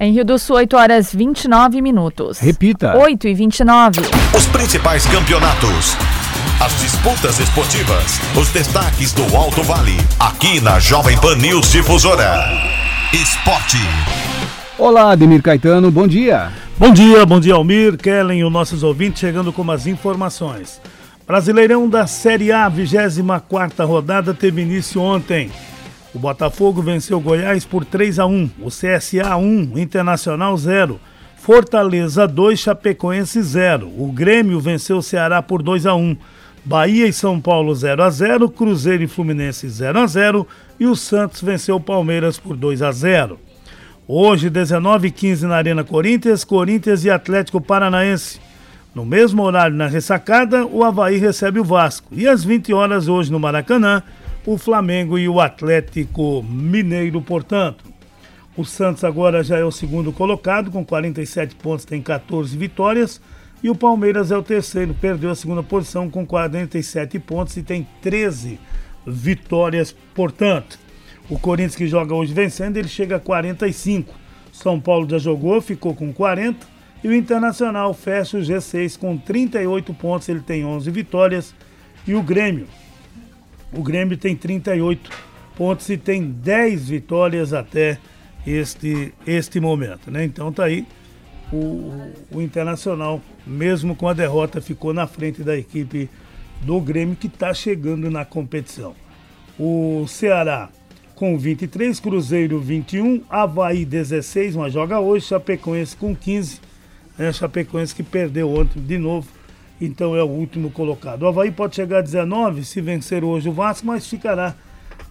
[0.00, 2.38] Em Rio do Sul, 8 horas 29 minutos.
[2.38, 2.96] Repita.
[2.96, 4.00] 8 e 29.
[4.32, 5.96] Os principais campeonatos.
[6.64, 8.20] As disputas esportivas.
[8.40, 9.96] Os destaques do Alto Vale.
[10.20, 12.44] Aqui na Jovem Pan News Difusora.
[13.12, 13.78] Esporte.
[14.78, 16.52] Olá, Ademir Caetano, bom dia.
[16.78, 20.80] Bom dia, bom dia, Almir, Kellen e os nossos ouvintes chegando com as informações.
[21.26, 25.50] Brasileirão da Série A, 24 rodada, teve início ontem.
[26.18, 30.98] O Botafogo venceu Goiás por 3 a 1, o CSA 1, Internacional 0,
[31.36, 33.86] Fortaleza 2, Chapecoense 0.
[33.96, 36.16] O Grêmio venceu o Ceará por 2 a 1.
[36.64, 40.44] Bahia e São Paulo 0 a 0, Cruzeiro e Fluminense 0 a 0
[40.80, 43.38] e o Santos venceu o Palmeiras por 2 a 0.
[44.08, 48.40] Hoje, 19h15 na Arena Corinthians, Corinthians e Atlético Paranaense.
[48.92, 52.08] No mesmo horário na ressacada, o Havaí recebe o Vasco.
[52.10, 54.02] E às 20 horas hoje no Maracanã,
[54.46, 57.84] o Flamengo e o Atlético Mineiro, portanto.
[58.56, 63.20] O Santos agora já é o segundo colocado, com 47 pontos, tem 14 vitórias.
[63.62, 67.86] E o Palmeiras é o terceiro, perdeu a segunda posição com 47 pontos e tem
[68.00, 68.58] 13
[69.06, 70.78] vitórias, portanto.
[71.28, 74.14] O Corinthians que joga hoje vencendo, ele chega a 45.
[74.52, 76.66] São Paulo já jogou, ficou com 40.
[77.04, 81.54] E o Internacional fecha o G6 com 38 pontos, ele tem 11 vitórias.
[82.06, 82.66] E o Grêmio
[83.72, 85.10] o Grêmio tem 38
[85.56, 87.98] pontos e tem 10 vitórias até
[88.46, 90.10] este, este momento.
[90.10, 90.24] Né?
[90.24, 90.86] Então tá aí
[91.52, 96.08] o, o Internacional, mesmo com a derrota, ficou na frente da equipe
[96.60, 98.94] do Grêmio que está chegando na competição.
[99.58, 100.68] O Ceará
[101.14, 106.60] com 23, Cruzeiro 21, Havaí 16, mas joga hoje, Chapecoense com 15.
[107.18, 107.32] Né?
[107.32, 109.28] Chapecoense que perdeu ontem de novo,
[109.80, 111.22] então é o último colocado.
[111.22, 114.54] O Havaí pode chegar a 19 se vencer hoje o Vasco, mas ficará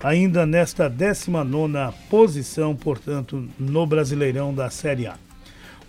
[0.03, 5.15] ainda nesta 19 posição, portanto, no Brasileirão da Série A.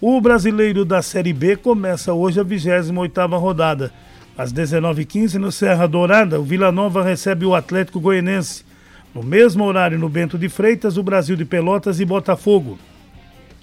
[0.01, 3.93] O Brasileiro da Série B começa hoje a 28ª rodada.
[4.37, 8.65] Às 19h15, no Serra Dourada, o Vila Nova recebe o Atlético Goianense.
[9.13, 12.79] No mesmo horário, no Bento de Freitas, o Brasil de Pelotas e Botafogo.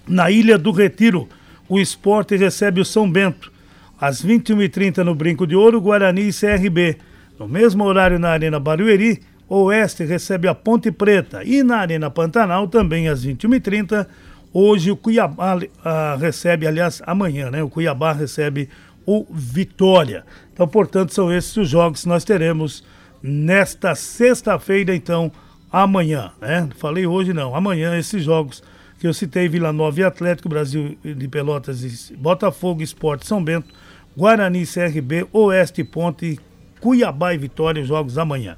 [0.05, 1.29] Na Ilha do Retiro,
[1.69, 3.54] o Esporte recebe o São Bento.
[3.99, 6.97] Às 21h30, no Brinco de Ouro, Guarani e CRB.
[7.39, 11.43] No mesmo horário, na Arena Barueri, Oeste recebe a Ponte Preta.
[11.43, 14.07] E na Arena Pantanal, também às 21h30,
[14.53, 17.61] hoje o Cuiabá uh, recebe, aliás, amanhã, né?
[17.63, 18.69] O Cuiabá recebe
[19.05, 20.25] o Vitória.
[20.53, 22.83] Então, portanto, são esses os jogos que nós teremos
[23.21, 25.31] nesta sexta-feira, então,
[25.71, 26.69] amanhã, né?
[26.77, 28.63] Falei hoje não, amanhã esses jogos
[28.99, 33.67] que eu citei, Vila Nova e Atlético, Brasil de Pelotas, Botafogo, Esporte, São Bento,
[34.15, 36.39] Guarani, CRB, Oeste Ponte,
[36.79, 38.57] Cuiabá e Vitória, os jogos amanhã.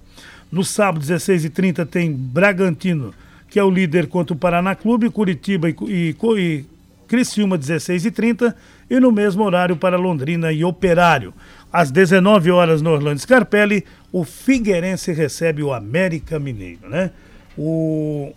[0.51, 3.13] No sábado, 16h30, tem Bragantino,
[3.49, 6.65] que é o líder contra o Paraná Clube, Curitiba e, e, e
[7.07, 8.53] Criciúma, 16h30,
[8.89, 11.33] e no mesmo horário para Londrina e Operário.
[11.71, 17.11] Às 19 horas no Orlando Scarpelli, o Figueirense recebe o América Mineiro, né?
[17.57, 18.33] O,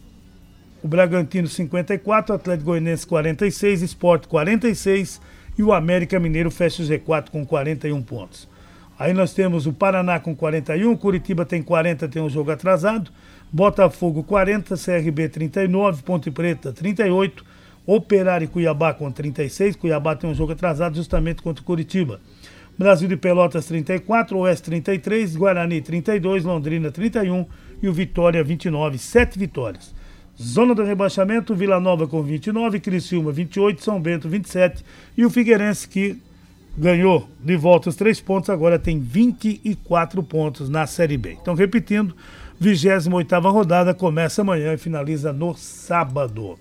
[0.83, 5.21] o Bragantino 54, o Atlético Goianiense 46, Esporte 46
[5.61, 8.49] e o América Mineiro fecha o Z4 com 41 pontos.
[8.99, 13.11] Aí nós temos o Paraná com 41, Curitiba tem 40, tem um jogo atrasado,
[13.53, 17.45] Botafogo 40, CRB 39, Ponte Preta 38,
[17.85, 22.21] Operário e Cuiabá com 36, Cuiabá tem um jogo atrasado justamente contra o Curitiba.
[22.79, 27.45] Brasil de Pelotas 34, Oeste 33, Guarani 32, Londrina 31
[27.83, 29.95] e o Vitória 29, 7 vitórias.
[30.41, 34.83] Zona do rebaixamento, Vila Nova com 29, Criciúma 28, São Bento 27
[35.17, 36.17] e o Figueirense que
[36.77, 41.37] ganhou de volta os três pontos, agora tem 24 pontos na Série B.
[41.41, 42.17] Então, repetindo,
[42.63, 46.59] 28ª rodada começa amanhã e finaliza no sábado.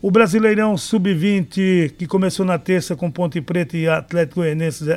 [0.00, 4.40] O Brasileirão Sub-20, que começou na terça com Ponte Preta e Atlético,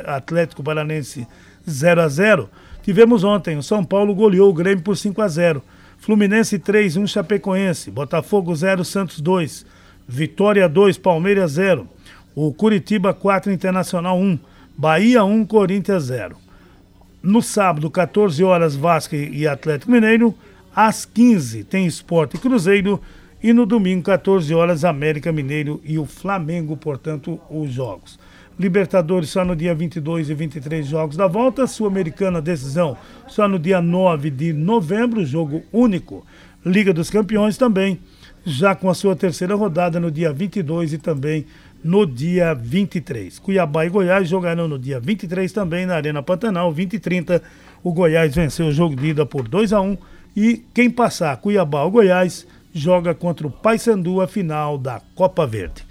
[0.06, 1.26] Atlético Paranense
[1.68, 2.48] 0 a 0
[2.82, 5.62] Tivemos ontem, o São Paulo goleou o Grêmio por 5 a 0
[6.04, 7.90] Fluminense 3, 1 Chapecoense.
[7.90, 9.64] Botafogo 0, Santos 2.
[10.06, 11.88] Vitória 2, Palmeiras 0.
[12.34, 14.38] O Curitiba 4, Internacional 1.
[14.76, 16.36] Bahia 1, Corinthians 0.
[17.22, 20.34] No sábado, 14 horas, Vasco e Atlético Mineiro.
[20.76, 23.00] Às 15 tem Esporte e Cruzeiro.
[23.42, 28.18] E no domingo, 14 horas, América Mineiro e o Flamengo, portanto, os jogos.
[28.58, 31.66] Libertadores só no dia 22 e 23 jogos da volta.
[31.66, 36.24] Sul-Americana decisão só no dia 9 de novembro, jogo único.
[36.64, 37.98] Liga dos Campeões também,
[38.44, 41.44] já com a sua terceira rodada no dia 22 e também
[41.82, 43.38] no dia 23.
[43.38, 47.42] Cuiabá e Goiás jogarão no dia 23 também na Arena Pantanal, 20 e 30.
[47.82, 49.98] O Goiás venceu o jogo de ida por 2 a 1
[50.34, 55.84] e quem passar Cuiabá ou Goiás joga contra o Paysandu a final da Copa Verde.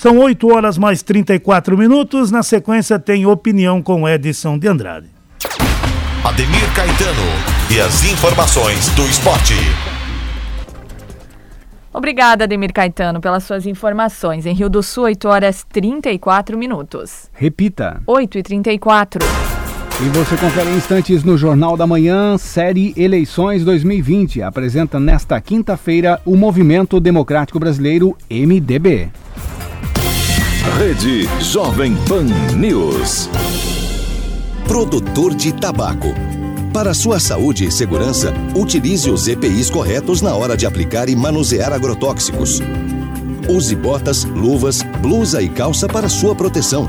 [0.00, 2.30] São 8 horas mais 34 minutos.
[2.30, 5.08] Na sequência tem opinião com Edson de Andrade.
[6.24, 7.20] Ademir Caetano
[7.70, 9.52] e as informações do esporte.
[11.92, 14.46] Obrigada, Ademir Caetano, pelas suas informações.
[14.46, 17.28] Em Rio do Sul, 8 horas 34 minutos.
[17.34, 18.02] Repita.
[18.06, 19.22] 8 e 34.
[20.02, 24.40] E você confere instantes no Jornal da Manhã, série Eleições 2020.
[24.40, 29.10] Apresenta nesta quinta-feira o Movimento Democrático Brasileiro, MDB.
[30.78, 32.24] Rede Jovem Pan
[32.56, 33.28] News.
[34.66, 36.08] Produtor de tabaco.
[36.72, 41.72] Para sua saúde e segurança, utilize os EPIs corretos na hora de aplicar e manusear
[41.72, 42.60] agrotóxicos.
[43.48, 46.88] Use botas, luvas, blusa e calça para sua proteção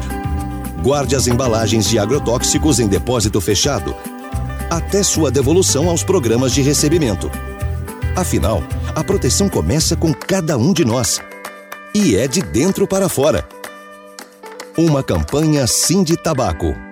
[0.81, 3.95] Guarde as embalagens de agrotóxicos em depósito fechado,
[4.67, 7.29] até sua devolução aos programas de recebimento.
[8.15, 8.63] Afinal,
[8.95, 11.21] a proteção começa com cada um de nós.
[11.93, 13.47] E é de dentro para fora.
[14.77, 16.90] Uma campanha Sim de Tabaco.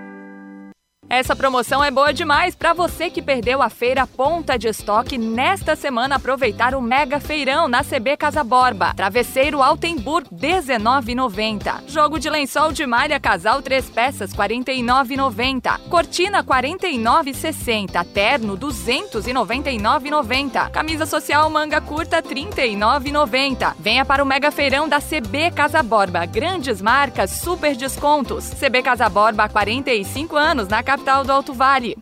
[1.09, 5.75] Essa promoção é boa demais para você que perdeu a feira Ponta de Estoque nesta
[5.75, 8.93] semana aproveitar o mega feirão na CB Casa Borba.
[8.93, 11.85] Travesseiro Altenburg 19,90.
[11.87, 15.79] Jogo de lençol de malha casal 3 peças 49,90.
[15.89, 18.05] Cortina 49,60.
[18.13, 20.69] Terno 299,90.
[20.69, 23.73] Camisa social manga curta 39,90.
[23.79, 26.27] Venha para o mega feirão da CB Casa Borba.
[26.27, 28.51] Grandes marcas, super descontos.
[28.51, 31.97] CB Casa Borba há 45 anos na capital capital do Alto Vale.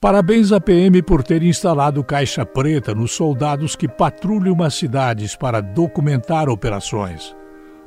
[0.00, 5.60] Parabéns à PM por ter instalado caixa preta nos soldados que patrulham as cidades para
[5.60, 7.34] documentar operações.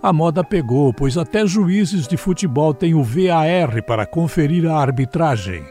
[0.01, 5.63] A moda pegou, pois até juízes de futebol têm o VAR para conferir a arbitragem.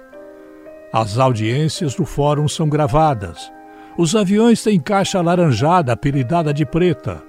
[0.93, 3.51] As audiências do fórum são gravadas.
[3.97, 7.23] Os aviões têm caixa alaranjada apelidada de preta.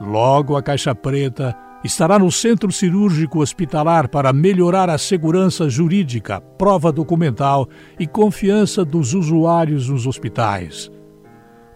[0.00, 6.90] Logo, a caixa preta estará no Centro Cirúrgico Hospitalar para melhorar a segurança jurídica, prova
[6.90, 10.90] documental e confiança dos usuários nos hospitais.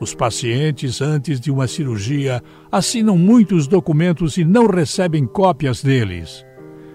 [0.01, 6.45] Os pacientes, antes de uma cirurgia, assinam muitos documentos e não recebem cópias deles.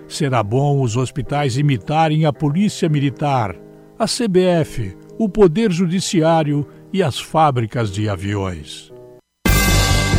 [0.07, 3.55] Será bom os hospitais imitarem a Polícia Militar,
[3.97, 8.94] a CBF, o Poder Judiciário e as fábricas de aviões.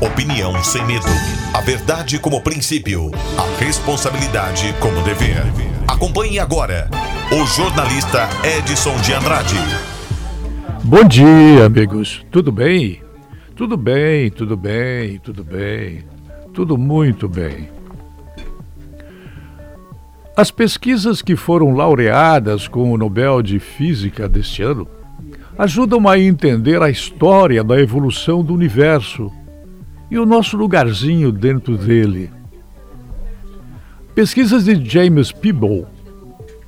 [0.00, 1.04] Opinião sem medo.
[1.52, 3.10] A verdade como princípio.
[3.36, 5.42] A responsabilidade como dever.
[5.86, 6.88] Acompanhe agora
[7.30, 9.56] o jornalista Edson de Andrade.
[10.82, 12.24] Bom dia, amigos.
[12.30, 13.02] Tudo bem?
[13.54, 16.02] Tudo bem, tudo bem, tudo bem.
[16.54, 17.68] Tudo muito bem.
[20.34, 24.88] As pesquisas que foram laureadas com o Nobel de Física deste ano
[25.58, 29.30] ajudam a entender a história da evolução do universo
[30.10, 32.30] e o nosso lugarzinho dentro dele.
[34.14, 35.86] Pesquisas de James Peeble,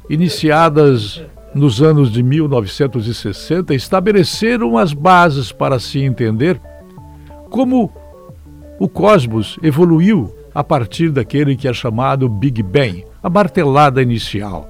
[0.08, 1.22] iniciadas
[1.54, 6.60] nos anos de 1960, estabeleceram as bases para se entender
[7.50, 7.92] como
[8.78, 14.68] o cosmos evoluiu a partir daquele que é chamado Big Bang, a martelada inicial.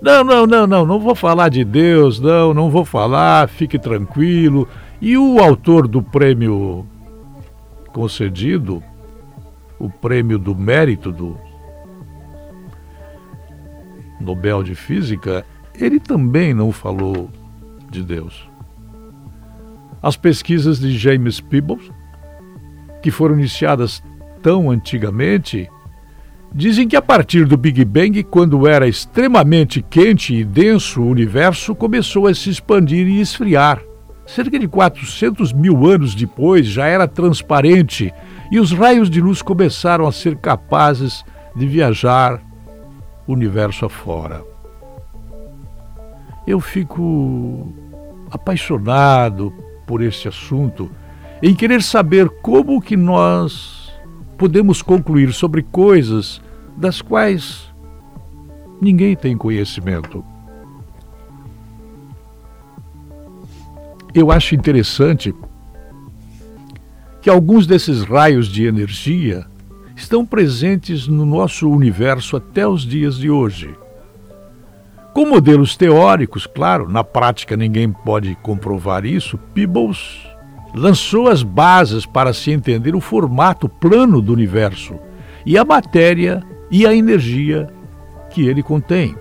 [0.00, 4.68] Não, não, não, não, não vou falar de Deus, não, não vou falar, fique tranquilo.
[5.00, 6.86] E o autor do prêmio
[7.96, 8.82] concedido
[9.78, 11.34] o prêmio do mérito do
[14.20, 17.30] Nobel de Física, ele também não falou
[17.90, 18.50] de Deus.
[20.02, 21.90] As pesquisas de James Peebles,
[23.02, 24.02] que foram iniciadas
[24.42, 25.66] tão antigamente,
[26.54, 31.74] dizem que a partir do Big Bang, quando era extremamente quente e denso, o universo
[31.74, 33.82] começou a se expandir e esfriar.
[34.26, 38.12] Cerca de 400 mil anos depois já era transparente
[38.50, 41.24] e os raios de luz começaram a ser capazes
[41.54, 42.42] de viajar
[43.26, 44.42] o universo afora.
[46.46, 47.72] Eu fico
[48.30, 49.52] apaixonado
[49.86, 50.90] por esse assunto,
[51.42, 53.92] em querer saber como que nós
[54.36, 56.40] podemos concluir sobre coisas
[56.76, 57.72] das quais
[58.80, 60.24] ninguém tem conhecimento.
[64.18, 65.34] Eu acho interessante
[67.20, 69.44] que alguns desses raios de energia
[69.94, 73.74] estão presentes no nosso universo até os dias de hoje.
[75.12, 80.26] Com modelos teóricos, claro, na prática ninguém pode comprovar isso, Peebles
[80.74, 84.98] lançou as bases para se entender o formato plano do universo
[85.44, 87.68] e a matéria e a energia
[88.30, 89.14] que ele contém.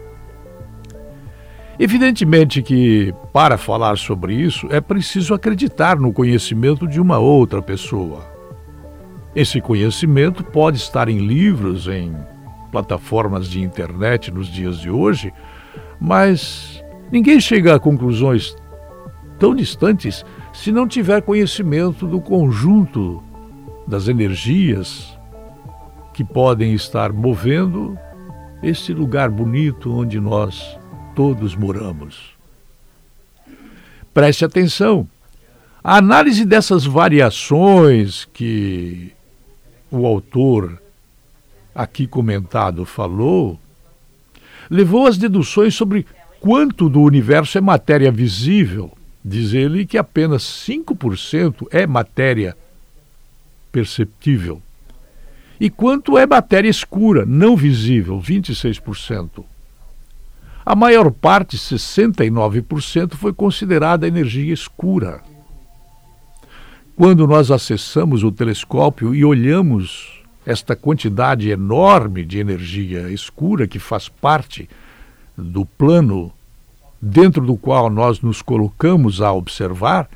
[1.77, 8.23] Evidentemente que, para falar sobre isso, é preciso acreditar no conhecimento de uma outra pessoa.
[9.35, 12.15] Esse conhecimento pode estar em livros, em
[12.71, 15.33] plataformas de internet nos dias de hoje,
[15.99, 18.55] mas ninguém chega a conclusões
[19.37, 23.21] tão distantes se não tiver conhecimento do conjunto
[23.85, 25.17] das energias
[26.13, 27.97] que podem estar movendo
[28.63, 30.79] esse lugar bonito onde nós
[31.15, 32.35] todos moramos.
[34.13, 35.07] Preste atenção.
[35.83, 39.13] A análise dessas variações que
[39.89, 40.81] o autor
[41.73, 43.59] aqui comentado falou
[44.69, 46.05] levou às deduções sobre
[46.39, 48.91] quanto do universo é matéria visível.
[49.23, 52.57] Diz ele que apenas 5% é matéria
[53.71, 54.61] perceptível.
[55.59, 59.43] E quanto é matéria escura, não visível, 26%.
[60.65, 65.21] A maior parte, 69%, foi considerada energia escura.
[66.95, 74.09] Quando nós acessamos o telescópio e olhamos esta quantidade enorme de energia escura que faz
[74.09, 74.67] parte
[75.37, 76.31] do plano
[76.99, 80.09] dentro do qual nós nos colocamos a observar,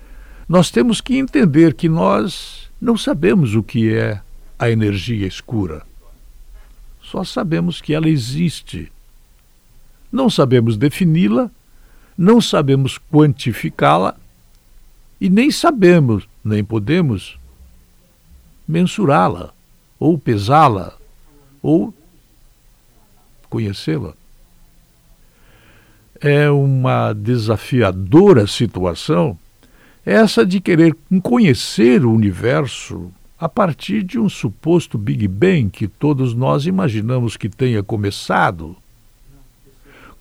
[0.47, 4.19] nós temos que entender que nós não sabemos o que é
[4.57, 5.83] a energia escura.
[7.03, 8.91] Só sabemos que ela existe.
[10.11, 11.49] Não sabemos defini-la,
[12.17, 14.15] não sabemos quantificá-la
[15.21, 17.37] e nem sabemos, nem podemos
[18.67, 19.53] mensurá-la,
[19.99, 20.93] ou pesá-la,
[21.61, 21.93] ou
[23.49, 24.13] conhecê-la.
[26.21, 29.37] É uma desafiadora situação
[30.05, 36.33] essa de querer conhecer o universo a partir de um suposto Big Bang que todos
[36.33, 38.75] nós imaginamos que tenha começado.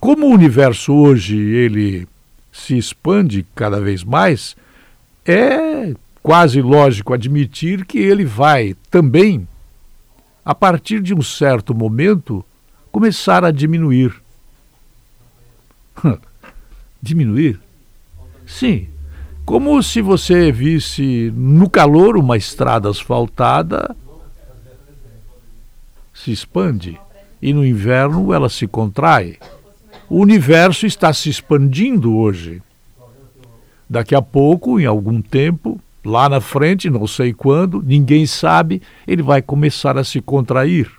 [0.00, 2.06] Como o universo hoje ele
[2.52, 4.56] se expande cada vez mais,
[5.26, 9.46] é quase lógico admitir que ele vai também,
[10.44, 12.44] a partir de um certo momento,
[12.92, 14.14] começar a diminuir.
[17.02, 17.60] diminuir?
[18.46, 18.88] Sim,
[19.44, 23.96] como se você visse no calor uma estrada asfaltada
[26.12, 26.98] se expande
[27.40, 29.38] e no inverno ela se contrai.
[30.08, 32.62] O universo está se expandindo hoje.
[33.88, 39.22] Daqui a pouco, em algum tempo, lá na frente, não sei quando, ninguém sabe, ele
[39.22, 40.90] vai começar a se contrair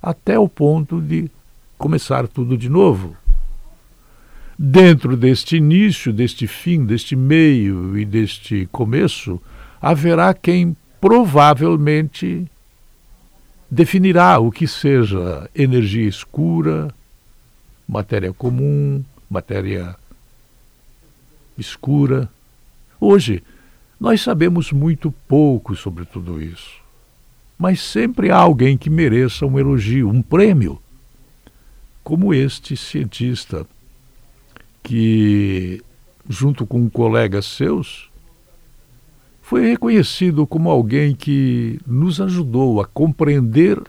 [0.00, 1.30] até o ponto de
[1.76, 3.16] começar tudo de novo.
[4.56, 9.40] Dentro deste início, deste fim, deste meio e deste começo,
[9.80, 12.46] haverá quem provavelmente
[13.70, 16.92] definirá o que seja energia escura,
[17.88, 19.96] matéria comum, matéria
[21.56, 22.28] escura.
[23.00, 23.42] Hoje,
[23.98, 26.76] nós sabemos muito pouco sobre tudo isso.
[27.58, 30.78] Mas sempre há alguém que mereça um elogio, um prêmio,
[32.04, 33.66] como este cientista
[34.82, 35.82] que,
[36.28, 38.08] junto com colegas seus,
[39.42, 43.82] foi reconhecido como alguém que nos ajudou a compreender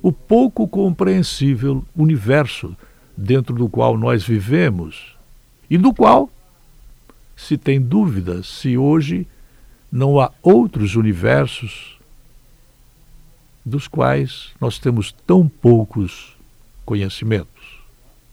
[0.00, 2.76] o pouco compreensível universo
[3.16, 5.16] dentro do qual nós vivemos
[5.70, 6.30] e do qual
[7.36, 9.26] se tem dúvidas se hoje
[9.90, 11.96] não há outros universos
[13.64, 16.36] dos quais nós temos tão poucos
[16.84, 17.80] conhecimentos.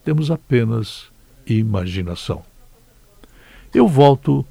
[0.03, 1.05] Temos apenas
[1.45, 2.43] imaginação.
[3.73, 4.45] Eu volto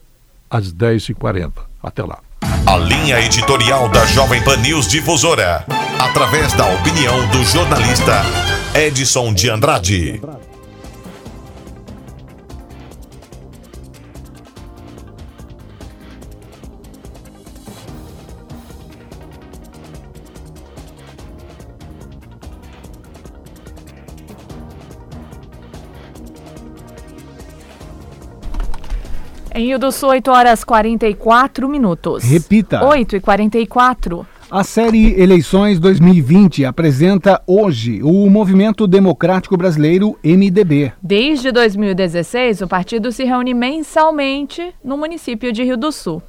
[0.51, 1.53] às 10h40.
[1.83, 2.21] Até lá.
[2.67, 5.65] A linha editorial da Jovem Pan News Difusora,
[6.01, 8.23] através da opinião do jornalista
[8.75, 10.19] Edson de Andrade.
[29.55, 32.25] Em Rio do Sul, 8 horas 44 minutos.
[32.25, 32.83] Repita.
[32.83, 34.27] 8 e 44.
[34.55, 40.93] A série Eleições 2020 apresenta hoje o Movimento Democrático Brasileiro, MDB.
[41.03, 46.23] Desde 2016, o partido se reúne mensalmente no município de Rio do Sul.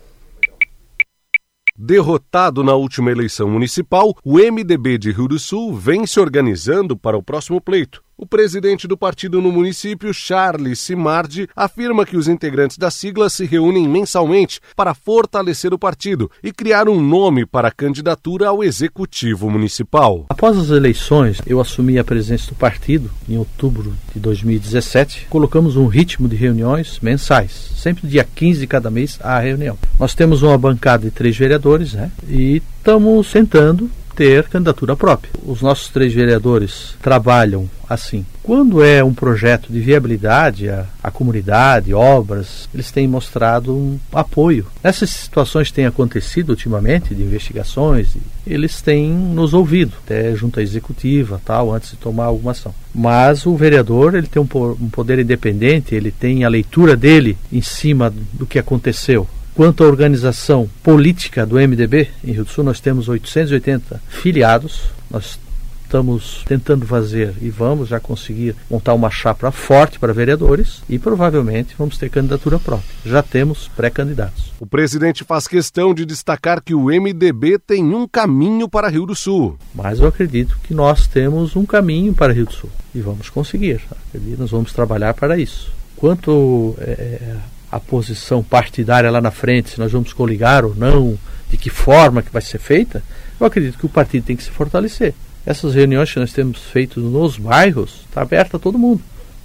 [1.77, 7.17] Derrotado na última eleição municipal, o MDB de Rio do Sul vem se organizando para
[7.17, 8.01] o próximo pleito.
[8.15, 13.45] O presidente do partido no município, Charles Simardi, afirma que os integrantes da sigla se
[13.45, 19.49] reúnem mensalmente para fortalecer o partido e criar um nome para a candidatura ao executivo
[19.49, 20.27] municipal.
[20.29, 25.27] Após as eleições, eu assumi a presidência do partido em outubro de 2017.
[25.29, 29.77] Colocamos um ritmo de reuniões mensais, sempre dia 15 de cada mês a reunião.
[29.99, 35.31] Nós temos uma bancada de três vereadores né, e estamos sentando ter candidatura própria.
[35.45, 38.25] Os nossos três vereadores trabalham assim.
[38.41, 44.67] Quando é um projeto de viabilidade à comunidade, obras, eles têm mostrado um apoio.
[44.83, 51.41] Essas situações têm acontecido ultimamente, de investigações, eles têm nos ouvido, até junto à executiva,
[51.45, 52.73] tal, antes de tomar alguma ação.
[52.93, 54.47] Mas o vereador ele tem um,
[54.81, 59.27] um poder independente, ele tem a leitura dele em cima do que aconteceu.
[59.55, 64.81] Quanto à organização política do MDB, em Rio do Sul nós temos 880 filiados.
[65.11, 65.37] Nós
[65.83, 71.75] estamos tentando fazer e vamos já conseguir montar uma chapa forte para vereadores e provavelmente
[71.77, 72.89] vamos ter candidatura própria.
[73.05, 74.51] Já temos pré-candidatos.
[74.59, 79.13] O presidente faz questão de destacar que o MDB tem um caminho para Rio do
[79.13, 79.55] Sul.
[79.75, 83.81] Mas eu acredito que nós temos um caminho para Rio do Sul e vamos conseguir.
[84.09, 85.71] Acredito, nós vamos trabalhar para isso.
[85.95, 87.35] Quanto é,
[87.73, 91.17] a posição partidária lá na frente, se nós vamos coligar ou não,
[91.49, 93.01] de que forma que vai ser feita,
[93.39, 95.15] eu acredito que o partido tem que se fortalecer.
[95.43, 99.01] Essas reuniões que nós temos feito nos bairros, está aberta a todo mundo.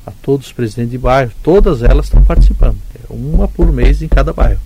[0.07, 2.79] a todos os presidentes de bairro, todas elas estão participando.
[2.95, 4.61] É uma por mês em cada bairro.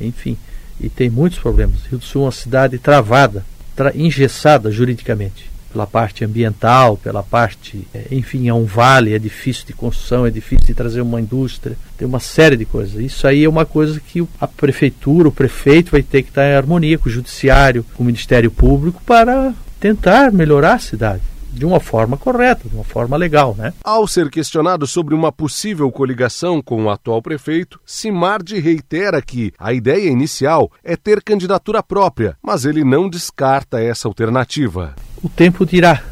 [0.00, 0.36] Enfim,
[0.80, 1.82] e tem muitos problemas.
[1.88, 3.44] Rio do Sul é uma cidade travada,
[3.74, 9.66] tra engessada juridicamente pela parte ambiental, pela parte, é, enfim, é um vale, é difícil
[9.66, 13.00] de construção, é difícil de trazer uma indústria, tem uma série de coisas.
[13.00, 16.54] Isso aí é uma coisa que a prefeitura, o prefeito vai ter que estar em
[16.54, 21.22] harmonia com o judiciário, com o Ministério Público para tentar melhorar a cidade
[21.56, 23.72] de uma forma correta, de uma forma legal, né?
[23.82, 29.72] Ao ser questionado sobre uma possível coligação com o atual prefeito, Simardi reitera que a
[29.72, 34.94] ideia inicial é ter candidatura própria, mas ele não descarta essa alternativa.
[35.22, 36.02] O tempo dirá.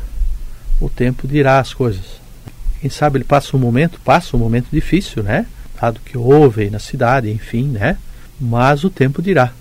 [0.80, 2.20] O tempo dirá as coisas.
[2.80, 5.46] Quem sabe ele passa um momento, passa um momento difícil, né?
[5.80, 7.96] Dado que houve na cidade, enfim, né?
[8.40, 9.52] Mas o tempo dirá.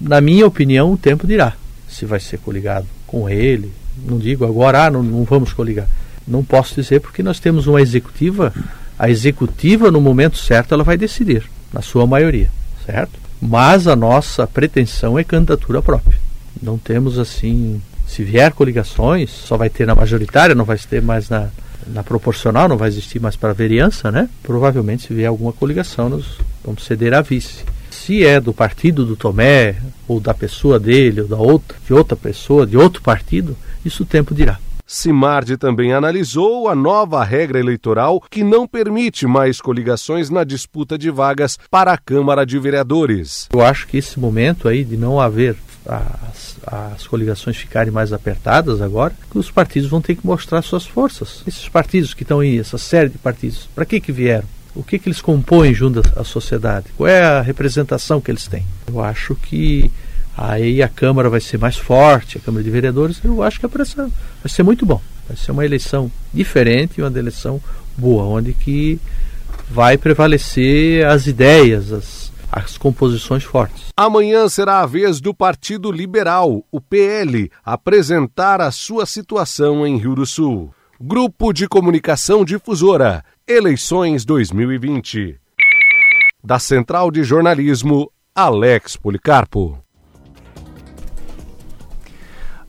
[0.00, 1.54] Na minha opinião, o tempo dirá
[1.94, 3.72] se vai ser coligado com ele,
[4.04, 5.88] não digo agora, ah, não, não vamos coligar.
[6.26, 8.52] Não posso dizer porque nós temos uma executiva,
[8.98, 12.50] a executiva no momento certo ela vai decidir, na sua maioria,
[12.84, 13.18] certo?
[13.40, 16.18] Mas a nossa pretensão é candidatura própria.
[16.60, 21.28] Não temos assim, se vier coligações, só vai ter na majoritária, não vai ter mais
[21.28, 21.48] na,
[21.86, 24.28] na proporcional, não vai existir mais para a vereança, né?
[24.42, 26.24] Provavelmente se vier alguma coligação, nós
[26.64, 29.76] vamos ceder a vice se é do partido do Tomé,
[30.06, 34.06] ou da pessoa dele, ou da outra, de outra pessoa, de outro partido, isso o
[34.06, 34.58] tempo dirá.
[34.86, 41.10] Simardi também analisou a nova regra eleitoral que não permite mais coligações na disputa de
[41.10, 43.48] vagas para a Câmara de Vereadores.
[43.50, 45.56] Eu acho que esse momento aí de não haver
[45.86, 50.86] as, as coligações ficarem mais apertadas agora, que os partidos vão ter que mostrar suas
[50.86, 51.42] forças.
[51.46, 54.46] Esses partidos que estão aí, essa série de partidos, para que que vieram?
[54.74, 58.66] o que, que eles compõem junto à sociedade, qual é a representação que eles têm.
[58.88, 59.90] Eu acho que
[60.36, 63.68] aí a Câmara vai ser mais forte, a Câmara de Vereadores, eu acho que a
[63.68, 64.10] pressão
[64.42, 65.00] vai ser muito bom.
[65.28, 67.60] Vai ser uma eleição diferente, uma eleição
[67.96, 69.00] boa, onde que
[69.70, 72.23] vai prevalecer as ideias, as,
[72.54, 73.88] as composições fortes.
[73.96, 80.14] Amanhã será a vez do Partido Liberal, o PL, apresentar a sua situação em Rio
[80.14, 80.72] do Sul.
[81.00, 85.36] Grupo de Comunicação Difusora Eleições 2020.
[86.42, 89.83] Da Central de Jornalismo, Alex Policarpo.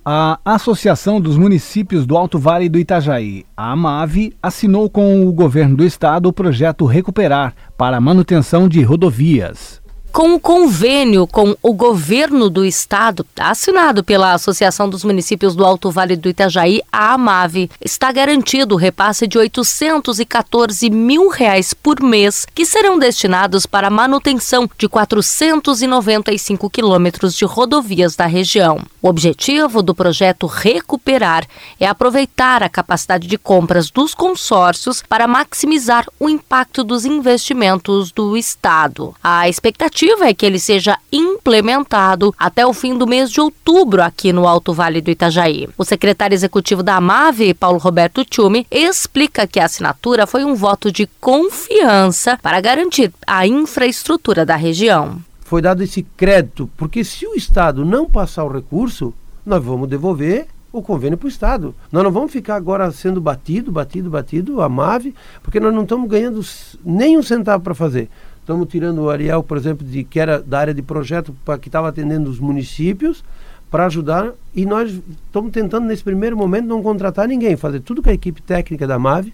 [0.08, 5.76] A Associação dos Municípios do Alto Vale do Itajaí, a AMAVE, assinou com o governo
[5.76, 9.82] do estado o projeto Recuperar para a manutenção de rodovias
[10.16, 15.92] com o convênio com o governo do estado, assinado pela Associação dos Municípios do Alto
[15.92, 22.48] Vale do Itajaí, a AMAVE, está garantido o repasse de 814 mil reais por mês,
[22.56, 28.80] que serão destinados para a manutenção de 495 quilômetros de rodovias da região.
[29.02, 31.46] O objetivo do projeto Recuperar
[31.78, 38.38] é aproveitar a capacidade de compras dos consórcios para maximizar o impacto dos investimentos do
[38.38, 39.14] estado.
[39.22, 44.04] A expectativa expectativa é que ele seja implementado até o fim do mês de outubro
[44.04, 45.68] aqui no Alto Vale do Itajaí.
[45.78, 50.92] O secretário executivo da AMAVE, Paulo Roberto Tchumi, explica que a assinatura foi um voto
[50.92, 55.18] de confiança para garantir a infraestrutura da região.
[55.42, 59.14] Foi dado esse crédito, porque se o Estado não passar o recurso,
[59.46, 61.74] nós vamos devolver o convênio para o Estado.
[61.92, 66.10] Nós não vamos ficar agora sendo batido, batido, batido, a MAVE, porque nós não estamos
[66.10, 66.42] ganhando
[66.84, 68.10] nem um centavo para fazer.
[68.46, 71.68] Estamos tirando o Ariel, por exemplo, de, que era da área de projeto, pra, que
[71.68, 73.24] estava atendendo os municípios,
[73.72, 74.34] para ajudar.
[74.54, 78.44] E nós estamos tentando, nesse primeiro momento, não contratar ninguém, fazer tudo com a equipe
[78.44, 79.34] técnica da MAVE,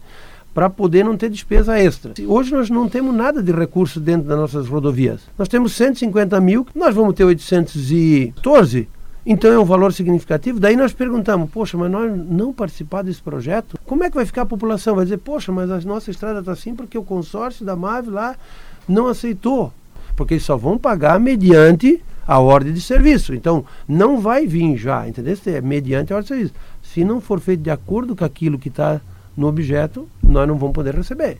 [0.53, 2.13] para poder não ter despesa extra.
[2.25, 5.23] Hoje nós não temos nada de recurso dentro das nossas rodovias.
[5.37, 8.87] Nós temos 150 mil, nós vamos ter 814.
[9.25, 10.57] Então é um valor significativo.
[10.57, 14.43] Daí nós perguntamos, poxa, mas nós não participar desse projeto, como é que vai ficar
[14.43, 14.95] a população?
[14.95, 18.37] Vai dizer, poxa, mas a nossa estrada está assim porque o consórcio da MAVE lá
[18.87, 19.71] não aceitou,
[20.15, 23.33] porque eles só vão pagar mediante a ordem de serviço.
[23.33, 25.37] Então, não vai vir já, entendeu?
[25.47, 26.53] É mediante a ordem de serviço.
[26.81, 29.01] Se não for feito de acordo com aquilo que está
[29.35, 31.39] no objeto, nós não vamos poder receber.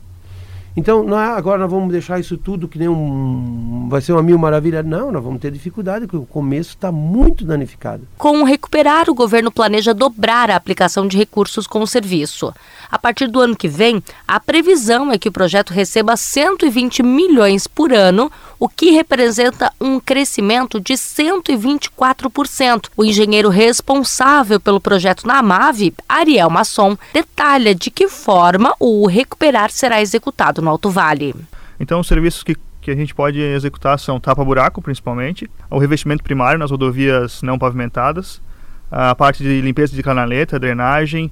[0.74, 3.88] Então, não é, agora nós vamos deixar isso tudo que nem um.
[3.90, 4.82] Vai ser uma mil maravilha.
[4.82, 8.08] Não, nós vamos ter dificuldade, porque o começo está muito danificado.
[8.16, 12.54] Com o Recuperar, o governo planeja dobrar a aplicação de recursos com o serviço.
[12.92, 17.66] A partir do ano que vem, a previsão é que o projeto receba 120 milhões
[17.66, 18.30] por ano,
[18.60, 22.90] o que representa um crescimento de 124%.
[22.94, 29.70] O engenheiro responsável pelo projeto na AMAV, Ariel Masson, detalha de que forma o Recuperar
[29.70, 31.34] será executado no Alto Vale.
[31.80, 36.58] Então, os serviços que que a gente pode executar são tapa-buraco, principalmente, o revestimento primário
[36.58, 38.42] nas rodovias não pavimentadas,
[38.90, 41.30] a parte de limpeza de canaleta, drenagem,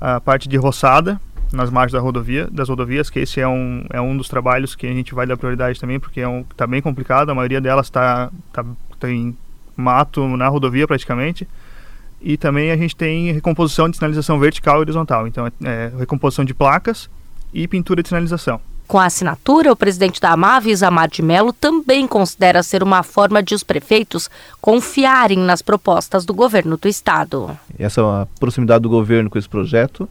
[0.00, 1.20] a parte de roçada,
[1.52, 4.86] nas margens da rodovia, das rodovias, que esse é um, é um dos trabalhos que
[4.86, 7.86] a gente vai dar prioridade também, porque é um, tá bem complicado, a maioria delas
[7.86, 8.64] está tá,
[8.98, 9.36] tem
[9.76, 11.46] mato na rodovia praticamente.
[12.22, 15.26] E também a gente tem recomposição de sinalização vertical e horizontal.
[15.26, 17.08] Então, é, é recomposição de placas
[17.52, 18.60] e pintura de sinalização.
[18.90, 23.40] Com a assinatura, o presidente da AMAV, Isamar de Mello, também considera ser uma forma
[23.40, 24.28] de os prefeitos
[24.60, 27.56] confiarem nas propostas do governo do estado.
[27.78, 30.08] Essa proximidade do governo com esse projeto,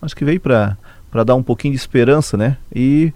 [0.00, 0.74] acho que veio para
[1.22, 2.56] dar um pouquinho de esperança, né?
[2.74, 3.12] E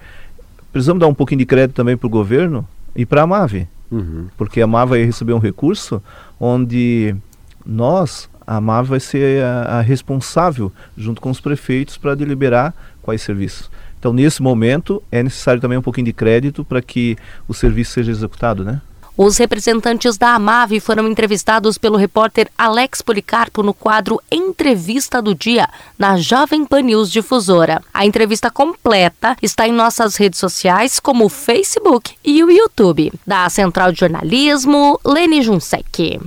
[0.70, 3.66] precisamos dar um pouquinho de crédito também para o governo e para a AMAV.
[3.90, 4.26] Uhum.
[4.36, 6.02] Porque a AMAV vai receber um recurso
[6.38, 7.16] onde
[7.64, 13.22] nós, a AMAV vai ser a, a responsável, junto com os prefeitos, para deliberar quais
[13.22, 13.70] serviços.
[13.98, 18.10] Então, nesse momento, é necessário também um pouquinho de crédito para que o serviço seja
[18.10, 18.80] executado, né?
[19.20, 25.68] Os representantes da AMAV foram entrevistados pelo repórter Alex Policarpo no quadro Entrevista do Dia,
[25.98, 27.82] na Jovem Pan News Difusora.
[27.92, 33.12] A entrevista completa está em nossas redes sociais, como o Facebook e o YouTube.
[33.26, 36.20] Da Central de Jornalismo, Lene Junsec.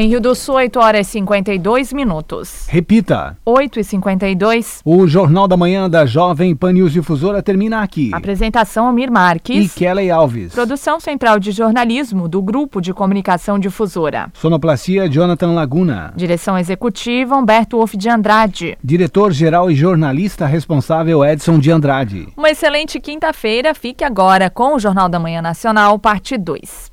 [0.00, 2.64] Em Rio do Sul, 8 horas e 52 minutos.
[2.70, 3.36] Repita.
[3.44, 4.80] 8 e 52.
[4.82, 8.08] O Jornal da Manhã da Jovem Pan News Difusora termina aqui.
[8.14, 9.76] Apresentação Amir Marques.
[9.76, 10.54] E Kelly Alves.
[10.54, 14.30] Produção Central de Jornalismo do Grupo de Comunicação Difusora.
[14.32, 16.14] Sonoplastia Jonathan Laguna.
[16.16, 18.78] Direção Executiva Humberto Wolff de Andrade.
[18.82, 22.26] Diretor-Geral e Jornalista Responsável Edson de Andrade.
[22.38, 23.74] Uma excelente quinta-feira.
[23.74, 26.89] Fique agora com o Jornal da Manhã Nacional, parte 2.